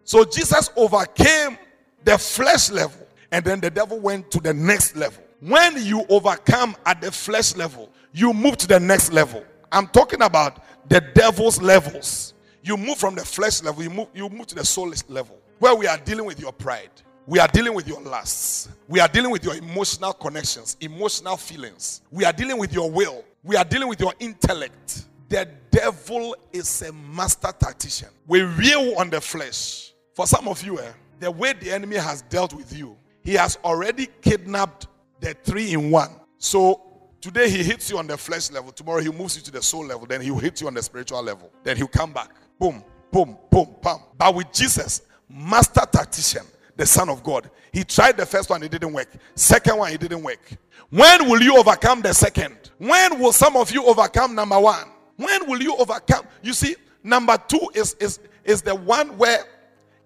[0.03, 1.57] So Jesus overcame
[2.03, 5.23] the flesh level and then the devil went to the next level.
[5.39, 9.43] When you overcome at the flesh level, you move to the next level.
[9.71, 12.33] I'm talking about the devil's levels.
[12.63, 15.75] You move from the flesh level, you move, you move to the soul level, where
[15.75, 16.91] we are dealing with your pride.
[17.25, 18.69] We are dealing with your lusts.
[18.87, 22.01] We are dealing with your emotional connections, emotional feelings.
[22.09, 23.23] We are dealing with your will.
[23.43, 25.05] We are dealing with your intellect.
[25.29, 28.09] The devil is a master tactician.
[28.25, 29.93] We reel on the flesh.
[30.15, 33.57] For some of you, eh, the way the enemy has dealt with you, he has
[33.63, 34.87] already kidnapped
[35.19, 36.09] the three in one.
[36.39, 36.81] So
[37.21, 39.85] today he hits you on the flesh level, tomorrow he moves you to the soul
[39.85, 42.31] level, then he'll hit you on the spiritual level, then he'll come back.
[42.59, 43.99] Boom, boom, boom, bam.
[44.17, 46.45] But with Jesus, master tactician,
[46.75, 49.09] the Son of God, he tried the first one, it didn't work.
[49.35, 50.41] Second one, it didn't work.
[50.89, 52.71] When will you overcome the second?
[52.77, 54.87] When will some of you overcome number one?
[55.17, 56.25] When will you overcome?
[56.41, 59.43] You see, number two is, is, is the one where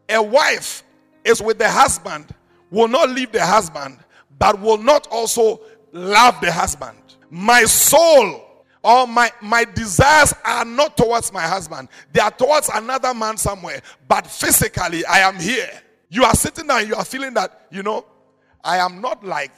[0.09, 0.83] a wife
[1.23, 2.33] is with the husband,
[2.69, 3.97] will not leave the husband,
[4.39, 6.97] but will not also love the husband.
[7.29, 8.52] My soul
[8.83, 13.81] or my, my desires are not towards my husband, they are towards another man somewhere.
[14.07, 15.69] But physically, I am here.
[16.09, 18.05] You are sitting and you are feeling that, you know,
[18.63, 19.51] I am not like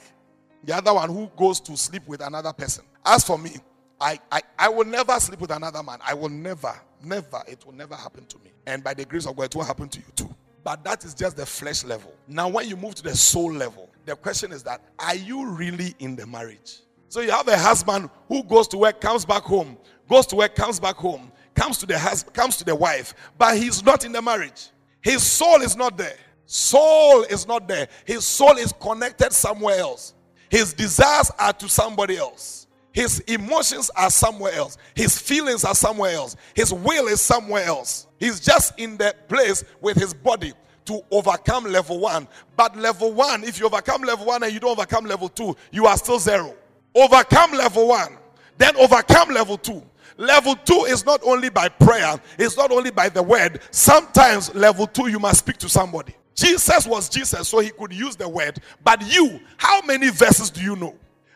[0.64, 2.84] the other one who goes to sleep with another person.
[3.04, 3.56] As for me,
[4.00, 5.98] I, I, I will never sleep with another man.
[6.04, 8.52] I will never, never, it will never happen to me.
[8.66, 10.34] And by the grace of God, it will happen to you too.
[10.64, 12.12] But that is just the flesh level.
[12.26, 15.94] Now, when you move to the soul level, the question is that are you really
[16.00, 16.80] in the marriage?
[17.08, 19.76] So you have a husband who goes to work, comes back home,
[20.08, 23.56] goes to work, comes back home, comes to the husband, comes to the wife, but
[23.56, 24.70] he's not in the marriage.
[25.00, 26.16] His soul is not there.
[26.46, 27.88] Soul is not there.
[28.04, 30.14] His soul is connected somewhere else.
[30.48, 32.66] His desires are to somebody else.
[32.92, 34.78] His emotions are somewhere else.
[34.94, 36.34] His feelings are somewhere else.
[36.54, 38.06] His will is somewhere else.
[38.18, 40.54] He's just in the place with his body
[40.86, 42.26] to overcome level one.
[42.56, 45.86] But level one, if you overcome level one and you don't overcome level two, you
[45.86, 46.54] are still zero.
[46.96, 48.16] Overcome level one,
[48.56, 49.82] then overcome level two.
[50.16, 53.60] Level two is not only by prayer, it's not only by the word.
[53.70, 56.14] Sometimes, level two, you must speak to somebody.
[56.34, 58.58] Jesus was Jesus, so he could use the word.
[58.82, 60.94] But you, how many verses do you know?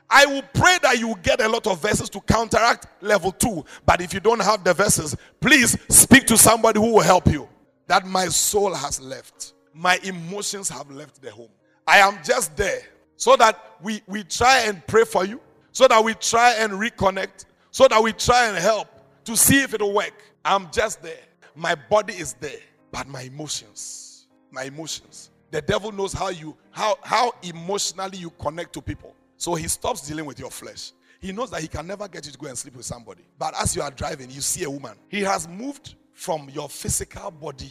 [0.08, 3.64] I will pray that you get a lot of verses to counteract level two.
[3.84, 7.48] But if you don't have the verses, please speak to somebody who will help you
[7.86, 9.52] that my soul has left.
[9.74, 11.50] My emotions have left the home.
[11.86, 12.80] I am just there
[13.16, 15.40] so that we, we try and pray for you,
[15.72, 18.88] so that we try and reconnect, so that we try and help
[19.24, 20.14] to see if it'll work.
[20.44, 21.20] I'm just there.
[21.54, 22.60] My body is there,
[22.90, 25.30] but my emotions, my emotions.
[25.50, 29.14] The devil knows how you how how emotionally you connect to people.
[29.36, 30.92] So he stops dealing with your flesh.
[31.20, 33.22] He knows that he can never get you to go and sleep with somebody.
[33.38, 34.96] But as you are driving, you see a woman.
[35.08, 37.70] He has moved from your physical body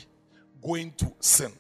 [0.62, 1.52] going to sin.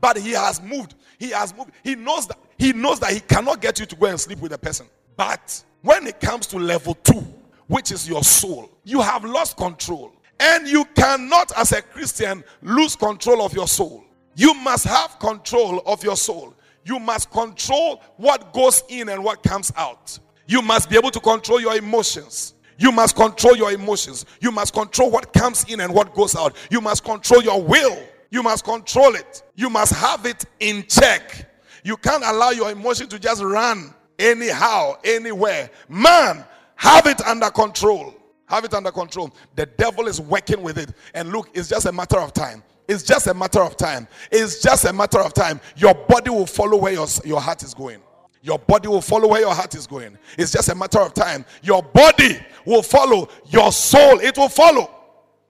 [0.00, 0.94] But he has moved.
[1.18, 1.72] He has moved.
[1.82, 4.52] He knows that he knows that he cannot get you to go and sleep with
[4.52, 4.86] a person.
[5.16, 7.24] But when it comes to level two,
[7.66, 8.70] which is your soul.
[8.84, 10.12] You have lost control.
[10.40, 14.04] And you cannot, as a Christian, lose control of your soul.
[14.34, 16.54] You must have control of your soul.
[16.84, 20.18] You must control what goes in and what comes out.
[20.46, 22.54] You must be able to control your emotions.
[22.76, 24.26] You must control your emotions.
[24.40, 26.56] You must control what comes in and what goes out.
[26.70, 27.96] You must control your will.
[28.30, 29.42] You must control it.
[29.54, 31.50] You must have it in check.
[31.84, 35.70] You can't allow your emotion to just run anyhow, anywhere.
[35.88, 36.44] Man,
[36.76, 38.14] have it under control.
[38.46, 39.34] Have it under control.
[39.56, 40.90] The devil is working with it.
[41.14, 42.62] And look, it's just a matter of time.
[42.86, 44.06] It's just a matter of time.
[44.30, 45.60] It's just a matter of time.
[45.76, 48.00] Your body will follow where your, your heart is going.
[48.42, 50.18] Your body will follow where your heart is going.
[50.36, 51.46] It's just a matter of time.
[51.62, 53.28] Your body will follow.
[53.48, 54.90] Your soul, it will follow.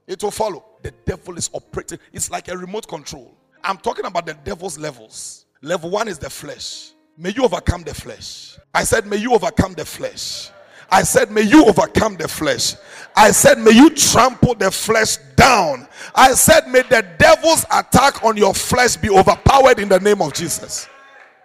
[0.06, 0.64] It will follow.
[0.82, 1.98] The devil is operating.
[2.12, 3.36] It's like a remote control.
[3.64, 5.46] I'm talking about the devil's levels.
[5.60, 6.93] Level one is the flesh.
[7.16, 8.58] May you overcome the flesh.
[8.74, 10.50] I said, May you overcome the flesh.
[10.90, 12.74] I said, May you overcome the flesh.
[13.16, 15.88] I said, May you trample the flesh down.
[16.14, 20.32] I said, May the devil's attack on your flesh be overpowered in the name of
[20.32, 20.88] Jesus.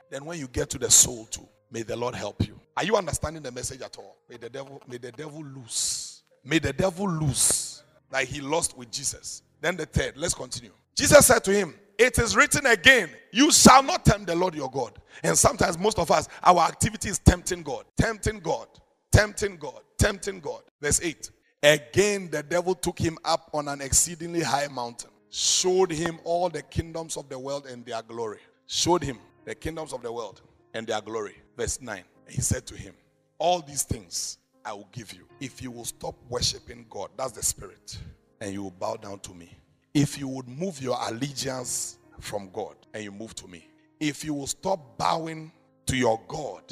[0.09, 2.59] Then, when you get to the soul, too, may the Lord help you.
[2.75, 4.17] Are you understanding the message at all?
[4.27, 6.23] May the devil, may the devil lose.
[6.43, 9.43] May the devil lose like he lost with Jesus.
[9.61, 10.71] Then the third, let's continue.
[10.95, 14.71] Jesus said to him, It is written again, you shall not tempt the Lord your
[14.71, 14.97] God.
[15.21, 18.67] And sometimes, most of us, our activity is tempting God, tempting God,
[19.11, 20.61] tempting God, tempting God.
[20.81, 21.29] Verse 8.
[21.61, 26.61] Again, the devil took him up on an exceedingly high mountain, showed him all the
[26.61, 28.39] kingdoms of the world and their glory.
[28.65, 30.41] Showed him the kingdoms of the world
[30.73, 31.35] and their glory.
[31.57, 32.01] Verse 9.
[32.29, 32.93] He said to him,
[33.39, 37.09] All these things I will give you if you will stop worshiping God.
[37.17, 37.97] That's the spirit.
[38.39, 39.57] And you will bow down to me.
[39.93, 43.67] If you would move your allegiance from God and you move to me.
[43.99, 45.51] If you will stop bowing
[45.87, 46.63] to your God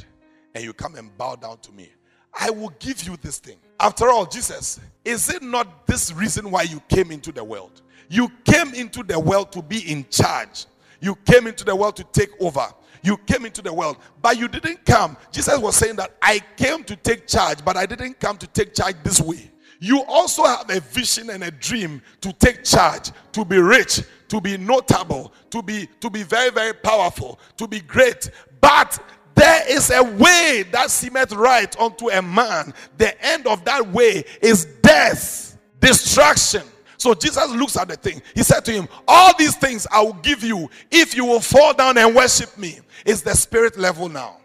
[0.55, 1.89] and you come and bow down to me,
[2.39, 3.57] I will give you this thing.
[3.80, 7.82] After all, Jesus, is it not this reason why you came into the world?
[8.09, 10.65] You came into the world to be in charge.
[11.01, 12.68] You came into the world to take over.
[13.03, 15.18] You came into the world, but you didn't come.
[15.32, 18.74] Jesus was saying that I came to take charge, but I didn't come to take
[18.74, 19.51] charge this way.
[19.80, 24.41] You also have a vision and a dream to take charge, to be rich, to
[24.41, 28.30] be notable, to be to be very very powerful, to be great.
[28.59, 28.99] But
[29.36, 32.73] there is a way that seemeth right unto a man.
[32.97, 36.63] The end of that way is death, destruction.
[36.97, 38.21] So Jesus looks at the thing.
[38.34, 41.73] He said to him, All these things I will give you if you will fall
[41.75, 42.80] down and worship me.
[43.05, 44.38] It's the spirit level now.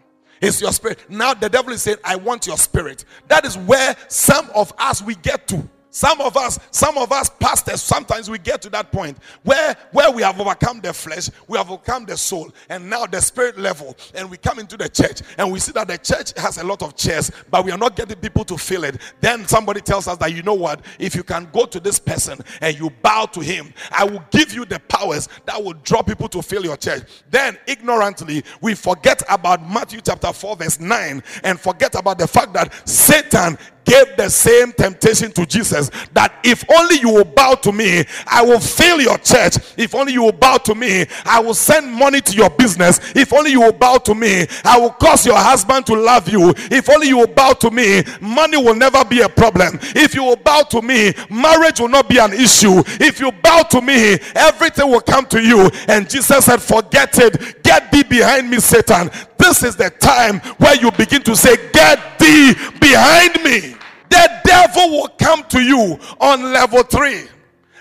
[0.43, 0.99] It's your spirit.
[1.09, 3.05] Now the devil is saying, I want your spirit.
[3.29, 5.67] That is where some of us we get to.
[5.95, 10.09] Some of us, some of us pastors, sometimes we get to that point where, where
[10.09, 13.95] we have overcome the flesh, we have overcome the soul, and now the spirit level,
[14.15, 16.81] and we come into the church and we see that the church has a lot
[16.81, 18.99] of chairs, but we are not getting people to fill it.
[19.21, 22.39] Then somebody tells us that you know what, if you can go to this person
[22.61, 26.27] and you bow to him, I will give you the powers that will draw people
[26.29, 27.03] to fill your church.
[27.29, 32.51] Then ignorantly we forget about Matthew chapter 4, verse 9, and forget about the fact
[32.53, 37.71] that Satan gave the same temptation to Jesus that if only you will bow to
[37.71, 39.57] me, I will fill your church.
[39.77, 42.99] If only you will bow to me, I will send money to your business.
[43.15, 46.53] If only you will bow to me, I will cause your husband to love you.
[46.71, 49.79] If only you will bow to me, money will never be a problem.
[49.81, 52.83] If you will bow to me, marriage will not be an issue.
[52.99, 55.69] If you bow to me, everything will come to you.
[55.87, 57.63] And Jesus said, Forget it.
[57.63, 59.09] Get thee behind me, Satan.
[59.53, 63.75] This is the time where you begin to say, Get thee behind me.
[64.09, 67.25] The devil will come to you on level three.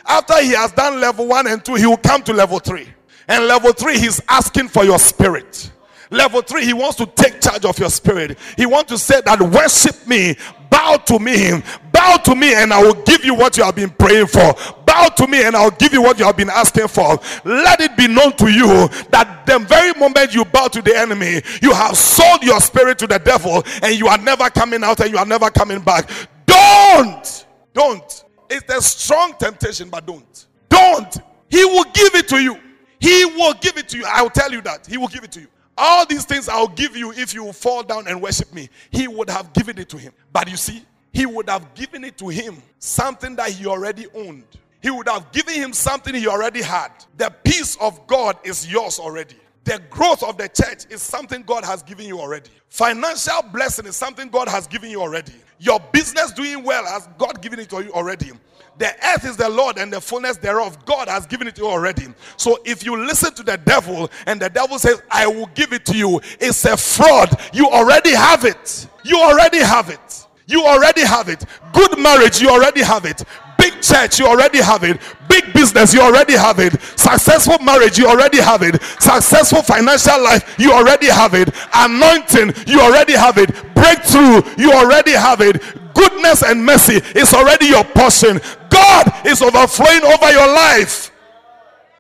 [0.05, 2.89] After he has done level one and two, he will come to level three.
[3.27, 5.73] And level three, he's asking for your spirit.
[6.13, 8.39] Level three, he wants to take charge of your spirit.
[8.59, 10.37] He wants to say that worship me,
[10.69, 13.89] bow to me, bow to me, and I will give you what you have been
[13.89, 14.55] praying for.
[14.85, 17.19] Bow to me, and I'll give you what you have been asking for.
[17.47, 21.41] Let it be known to you that the very moment you bow to the enemy,
[21.63, 25.11] you have sold your spirit to the devil, and you are never coming out and
[25.11, 26.11] you are never coming back.
[26.45, 28.25] Don't, don't.
[28.51, 30.47] It's a strong temptation, but don't.
[30.69, 31.17] Don't.
[31.49, 32.59] He will give it to you.
[33.01, 34.05] He will give it to you.
[34.07, 34.87] I'll tell you that.
[34.87, 35.49] He will give it to you.
[35.77, 38.69] All these things I'll give you if you fall down and worship me.
[38.91, 40.13] He would have given it to him.
[40.33, 44.45] But you see, he would have given it to him something that he already owned.
[44.83, 46.91] He would have given him something he already had.
[47.17, 49.37] The peace of God is yours already.
[49.65, 52.51] The growth of the church is something God has given you already.
[52.69, 55.35] Financial blessing is something God has given you already.
[55.61, 58.33] Your business doing well has God given it to you already.
[58.79, 60.85] The earth is the Lord and the fullness thereof.
[60.85, 62.07] God has given it to you already.
[62.37, 65.85] So if you listen to the devil and the devil says, I will give it
[65.87, 67.39] to you, it's a fraud.
[67.53, 68.89] You already have it.
[69.05, 70.27] You already have it.
[70.47, 71.45] You already have it.
[71.73, 73.23] Good marriage, you already have it.
[73.59, 75.01] Big church, you already have it.
[75.29, 76.81] Big business, you already have it.
[76.97, 78.83] Successful marriage, you already have it.
[78.99, 81.49] Successful financial life, you already have it.
[81.73, 83.51] Anointing, you already have it.
[83.75, 85.63] Breakthrough, you already have it.
[85.95, 88.41] Goodness and mercy is already your portion.
[88.71, 91.11] God is overflowing over your life.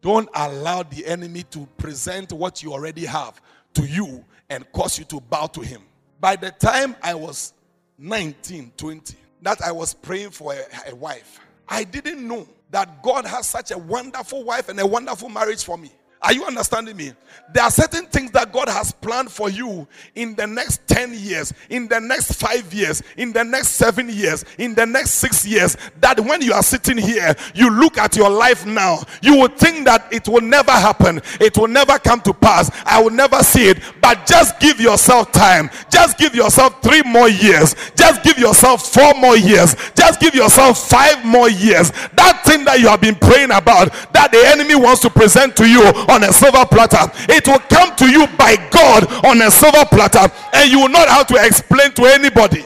[0.00, 3.40] Don't allow the enemy to present what you already have
[3.74, 5.82] to you and cause you to bow to him.
[6.20, 7.54] By the time I was
[7.98, 13.26] 19, 20, that I was praying for a, a wife, I didn't know that God
[13.26, 15.90] has such a wonderful wife and a wonderful marriage for me.
[16.22, 17.12] Are you understanding me?
[17.52, 21.52] There are certain things that God has planned for you in the next 10 years,
[21.68, 25.76] in the next five years, in the next seven years, in the next six years.
[26.00, 29.84] That when you are sitting here, you look at your life now, you will think
[29.86, 33.68] that it will never happen, it will never come to pass, I will never see
[33.68, 33.78] it.
[34.00, 39.12] But just give yourself time, just give yourself three more years, just give yourself four
[39.14, 41.90] more years, just give yourself five more years.
[42.14, 45.68] That thing that you have been praying about, that the enemy wants to present to
[45.68, 47.10] you on a silver platter.
[47.28, 51.08] It will come to you by God on a silver platter, and you will not
[51.08, 52.64] have to explain to anybody.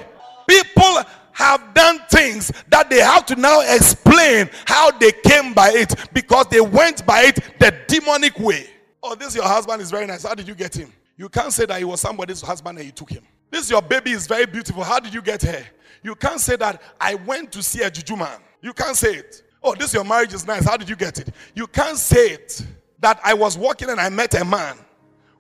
[0.49, 5.95] People have done things that they have to now explain how they came by it
[6.13, 8.67] because they went by it the demonic way.
[9.03, 10.25] Oh, this your husband is very nice.
[10.25, 10.93] How did you get him?
[11.17, 13.23] You can't say that he was somebody's husband and you took him.
[13.51, 14.83] This your baby is very beautiful.
[14.83, 15.65] How did you get her?
[16.03, 18.41] You can't say that I went to see a juju man.
[18.63, 19.43] You can't say it.
[19.63, 20.65] Oh, this your marriage is nice.
[20.65, 21.31] How did you get it?
[21.55, 22.65] You can't say it
[23.01, 24.79] that I was walking and I met a man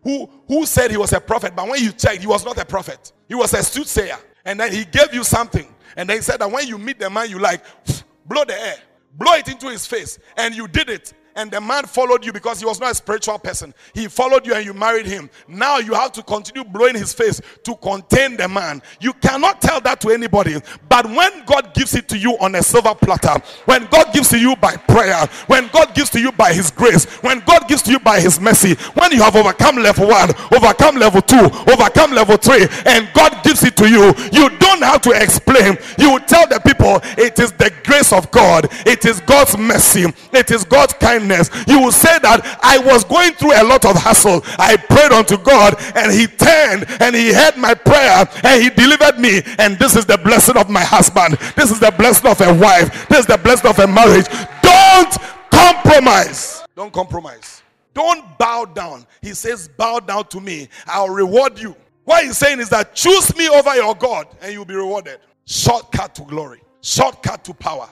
[0.02, 2.64] who, who said he was a prophet, but when you checked, he was not a
[2.64, 3.12] prophet.
[3.28, 4.18] He was a soothsayer.
[4.44, 5.66] And then he gave you something.
[5.96, 7.64] And then he said that when you meet the man you like,
[8.26, 8.76] blow the air,
[9.14, 10.18] blow it into his face.
[10.36, 13.38] And you did it and the man followed you because he was not a spiritual
[13.38, 13.74] person.
[13.94, 15.28] He followed you and you married him.
[15.46, 18.82] Now you have to continue blowing his face to contain the man.
[19.00, 20.56] You cannot tell that to anybody.
[20.88, 24.38] But when God gives it to you on a silver platter, when God gives to
[24.38, 27.92] you by prayer, when God gives to you by his grace, when God gives to
[27.92, 32.38] you by his mercy, when you have overcome level one, overcome level two, overcome level
[32.38, 35.76] three, and God gives it to you, you don't have to explain.
[35.98, 40.50] You tell the people it is the grace of God, it is God's mercy, it
[40.50, 41.25] is God's kindness
[41.66, 44.42] you will say that I was going through a lot of hassle.
[44.58, 49.18] I prayed unto God and He turned and He heard my prayer and He delivered
[49.18, 49.42] me.
[49.58, 51.34] And this is the blessing of my husband.
[51.56, 53.08] This is the blessing of a wife.
[53.08, 54.26] This is the blessing of a marriage.
[54.62, 55.16] Don't
[55.50, 56.64] compromise.
[56.74, 57.62] Don't compromise.
[57.94, 59.06] Don't bow down.
[59.22, 60.68] He says, Bow down to me.
[60.86, 61.74] I'll reward you.
[62.04, 65.18] What he's saying is that choose me over your God and you'll be rewarded.
[65.44, 67.88] Shortcut to glory, shortcut to power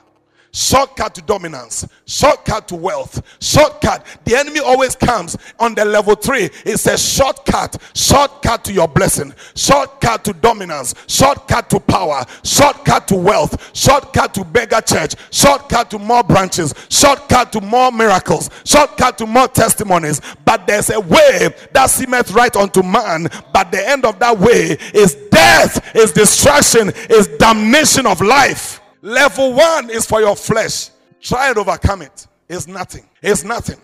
[0.55, 4.07] shortcut to dominance, shortcut to wealth, shortcut.
[4.24, 6.48] The enemy always comes on the level three.
[6.64, 13.16] It's a shortcut, shortcut to your blessing, shortcut to dominance, shortcut to power, shortcut to
[13.16, 19.26] wealth, shortcut to beggar church, shortcut to more branches, shortcut to more miracles, shortcut to
[19.26, 20.20] more testimonies.
[20.44, 24.78] But there's a way that seemeth right unto man, but the end of that way
[24.94, 28.80] is death, is destruction, is damnation of life.
[29.05, 30.88] Level one is for your flesh.
[31.20, 32.26] Try and overcome it.
[32.48, 33.07] It's nothing.
[33.20, 33.76] It's nothing.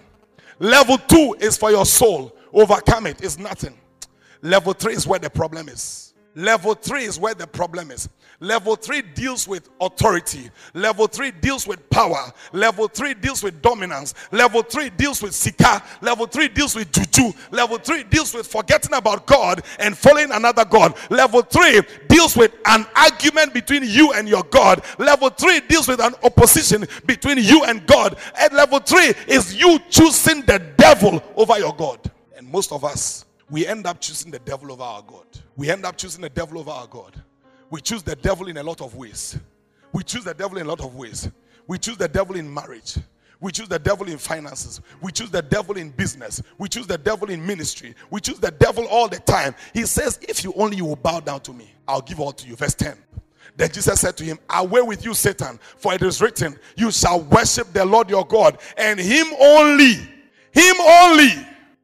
[0.58, 2.34] Level two is for your soul.
[2.54, 3.22] Overcome it.
[3.22, 3.76] It's nothing.
[4.40, 6.09] Level three is where the problem is.
[6.34, 8.08] Level three is where the problem is.
[8.42, 10.48] Level three deals with authority.
[10.72, 12.32] Level three deals with power.
[12.52, 14.14] Level three deals with dominance.
[14.32, 15.82] Level three deals with sika.
[16.00, 17.32] Level three deals with juju.
[17.50, 20.96] Level three deals with forgetting about God and following another God.
[21.10, 24.82] Level three deals with an argument between you and your God.
[24.98, 28.16] Level three deals with an opposition between you and God.
[28.38, 32.10] And level three is you choosing the devil over your God.
[32.34, 35.26] And most of us, we end up choosing the devil over our God.
[35.56, 37.20] We end up choosing the devil over our God.
[37.70, 39.38] We choose the devil in a lot of ways.
[39.92, 41.28] We choose the devil in a lot of ways.
[41.66, 42.96] We choose the devil in marriage.
[43.40, 44.80] We choose the devil in finances.
[45.00, 46.42] We choose the devil in business.
[46.58, 47.94] We choose the devil in ministry.
[48.10, 49.54] We choose the devil all the time.
[49.72, 52.46] He says, If you only you will bow down to me, I'll give all to
[52.46, 52.54] you.
[52.54, 52.96] Verse 10.
[53.56, 57.22] Then Jesus said to him, Away with you, Satan, for it is written, You shall
[57.22, 59.94] worship the Lord your God, and him only,
[60.52, 61.30] him only,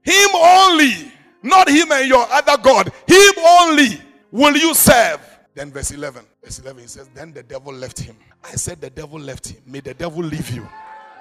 [0.02, 1.12] him only,
[1.46, 5.20] not him and your other God, him only will you serve.
[5.54, 6.24] Then verse 11.
[6.42, 8.16] Verse 11 he says, Then the devil left him.
[8.44, 9.62] I said, The devil left him.
[9.66, 10.68] May the devil leave you.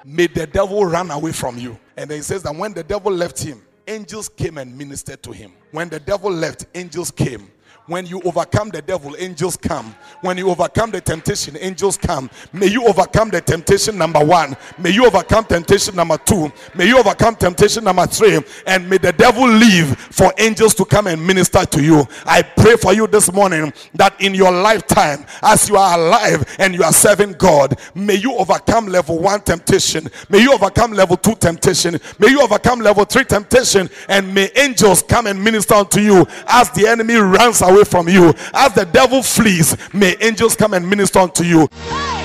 [0.04, 1.80] May the devil run away from you.
[1.98, 5.32] And then he says that when the devil left him, angels came and ministered to
[5.32, 5.54] him.
[5.72, 7.50] When the devil left, angels came.
[7.88, 9.96] When you overcome the devil, angels come.
[10.22, 12.32] When you overcome the temptation, angels come.
[12.52, 14.58] May you overcome the temptation number one.
[14.80, 16.52] May you overcome temptation number two.
[16.74, 18.42] May you overcome temptation number three.
[18.66, 22.08] And may the devil leave for angels to come and minister to you.
[22.26, 26.74] I pray for you this morning that in your lifetime, as you are alive and
[26.74, 30.10] you are serving God, may you overcome level one temptation.
[30.30, 32.00] May you overcome level two temptation.
[32.18, 33.92] May you overcome level three temptation.
[34.10, 38.34] And may angels come and minister unto you as the enemy runs away from you.
[38.54, 41.68] As the devil flees, may angels come and minister unto you.
[41.68, 42.25] Thank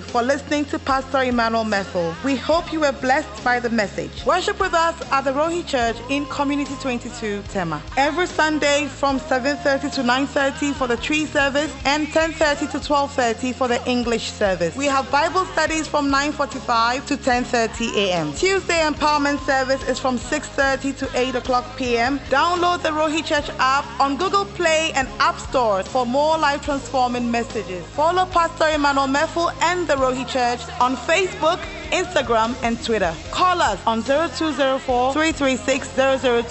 [0.00, 2.14] for listening to Pastor Emmanuel Methel.
[2.24, 4.24] We hope you were blessed by the message.
[4.24, 7.82] Worship with us at the Rohi Church in Community 22, Tema.
[7.96, 13.68] Every Sunday from 7.30 to 9.30 for the Twi service and 10.30 to 12.30 for
[13.68, 14.74] the English service.
[14.76, 18.32] We have Bible studies from 9.45 to 10.30 a.m.
[18.34, 22.18] Tuesday empowerment service is from 6.30 to 8 o'clock p.m.
[22.30, 27.30] Download the Rohi Church app on Google Play and App Store for more life transforming
[27.30, 27.84] messages.
[27.86, 31.58] Follow Pastor Emmanuel Methel and the Rohi Church on Facebook,
[31.90, 33.12] Instagram, and Twitter.
[33.32, 35.88] Call us on 0204 336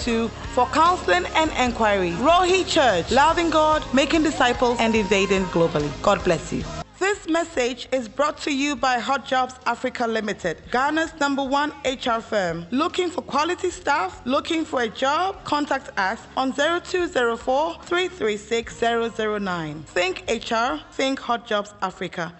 [0.04, 2.12] 002 for counseling and enquiry.
[2.20, 5.90] Rohi Church, loving God, making disciples, and invading globally.
[6.02, 6.66] God bless you.
[7.00, 12.20] This message is brought to you by Hot Jobs Africa Limited, Ghana's number one HR
[12.20, 12.66] firm.
[12.72, 14.22] Looking for quality staff?
[14.26, 15.42] Looking for a job?
[15.46, 19.84] Contact us on 0204 336 009.
[19.84, 22.34] Think HR, think Hot Jobs Africa.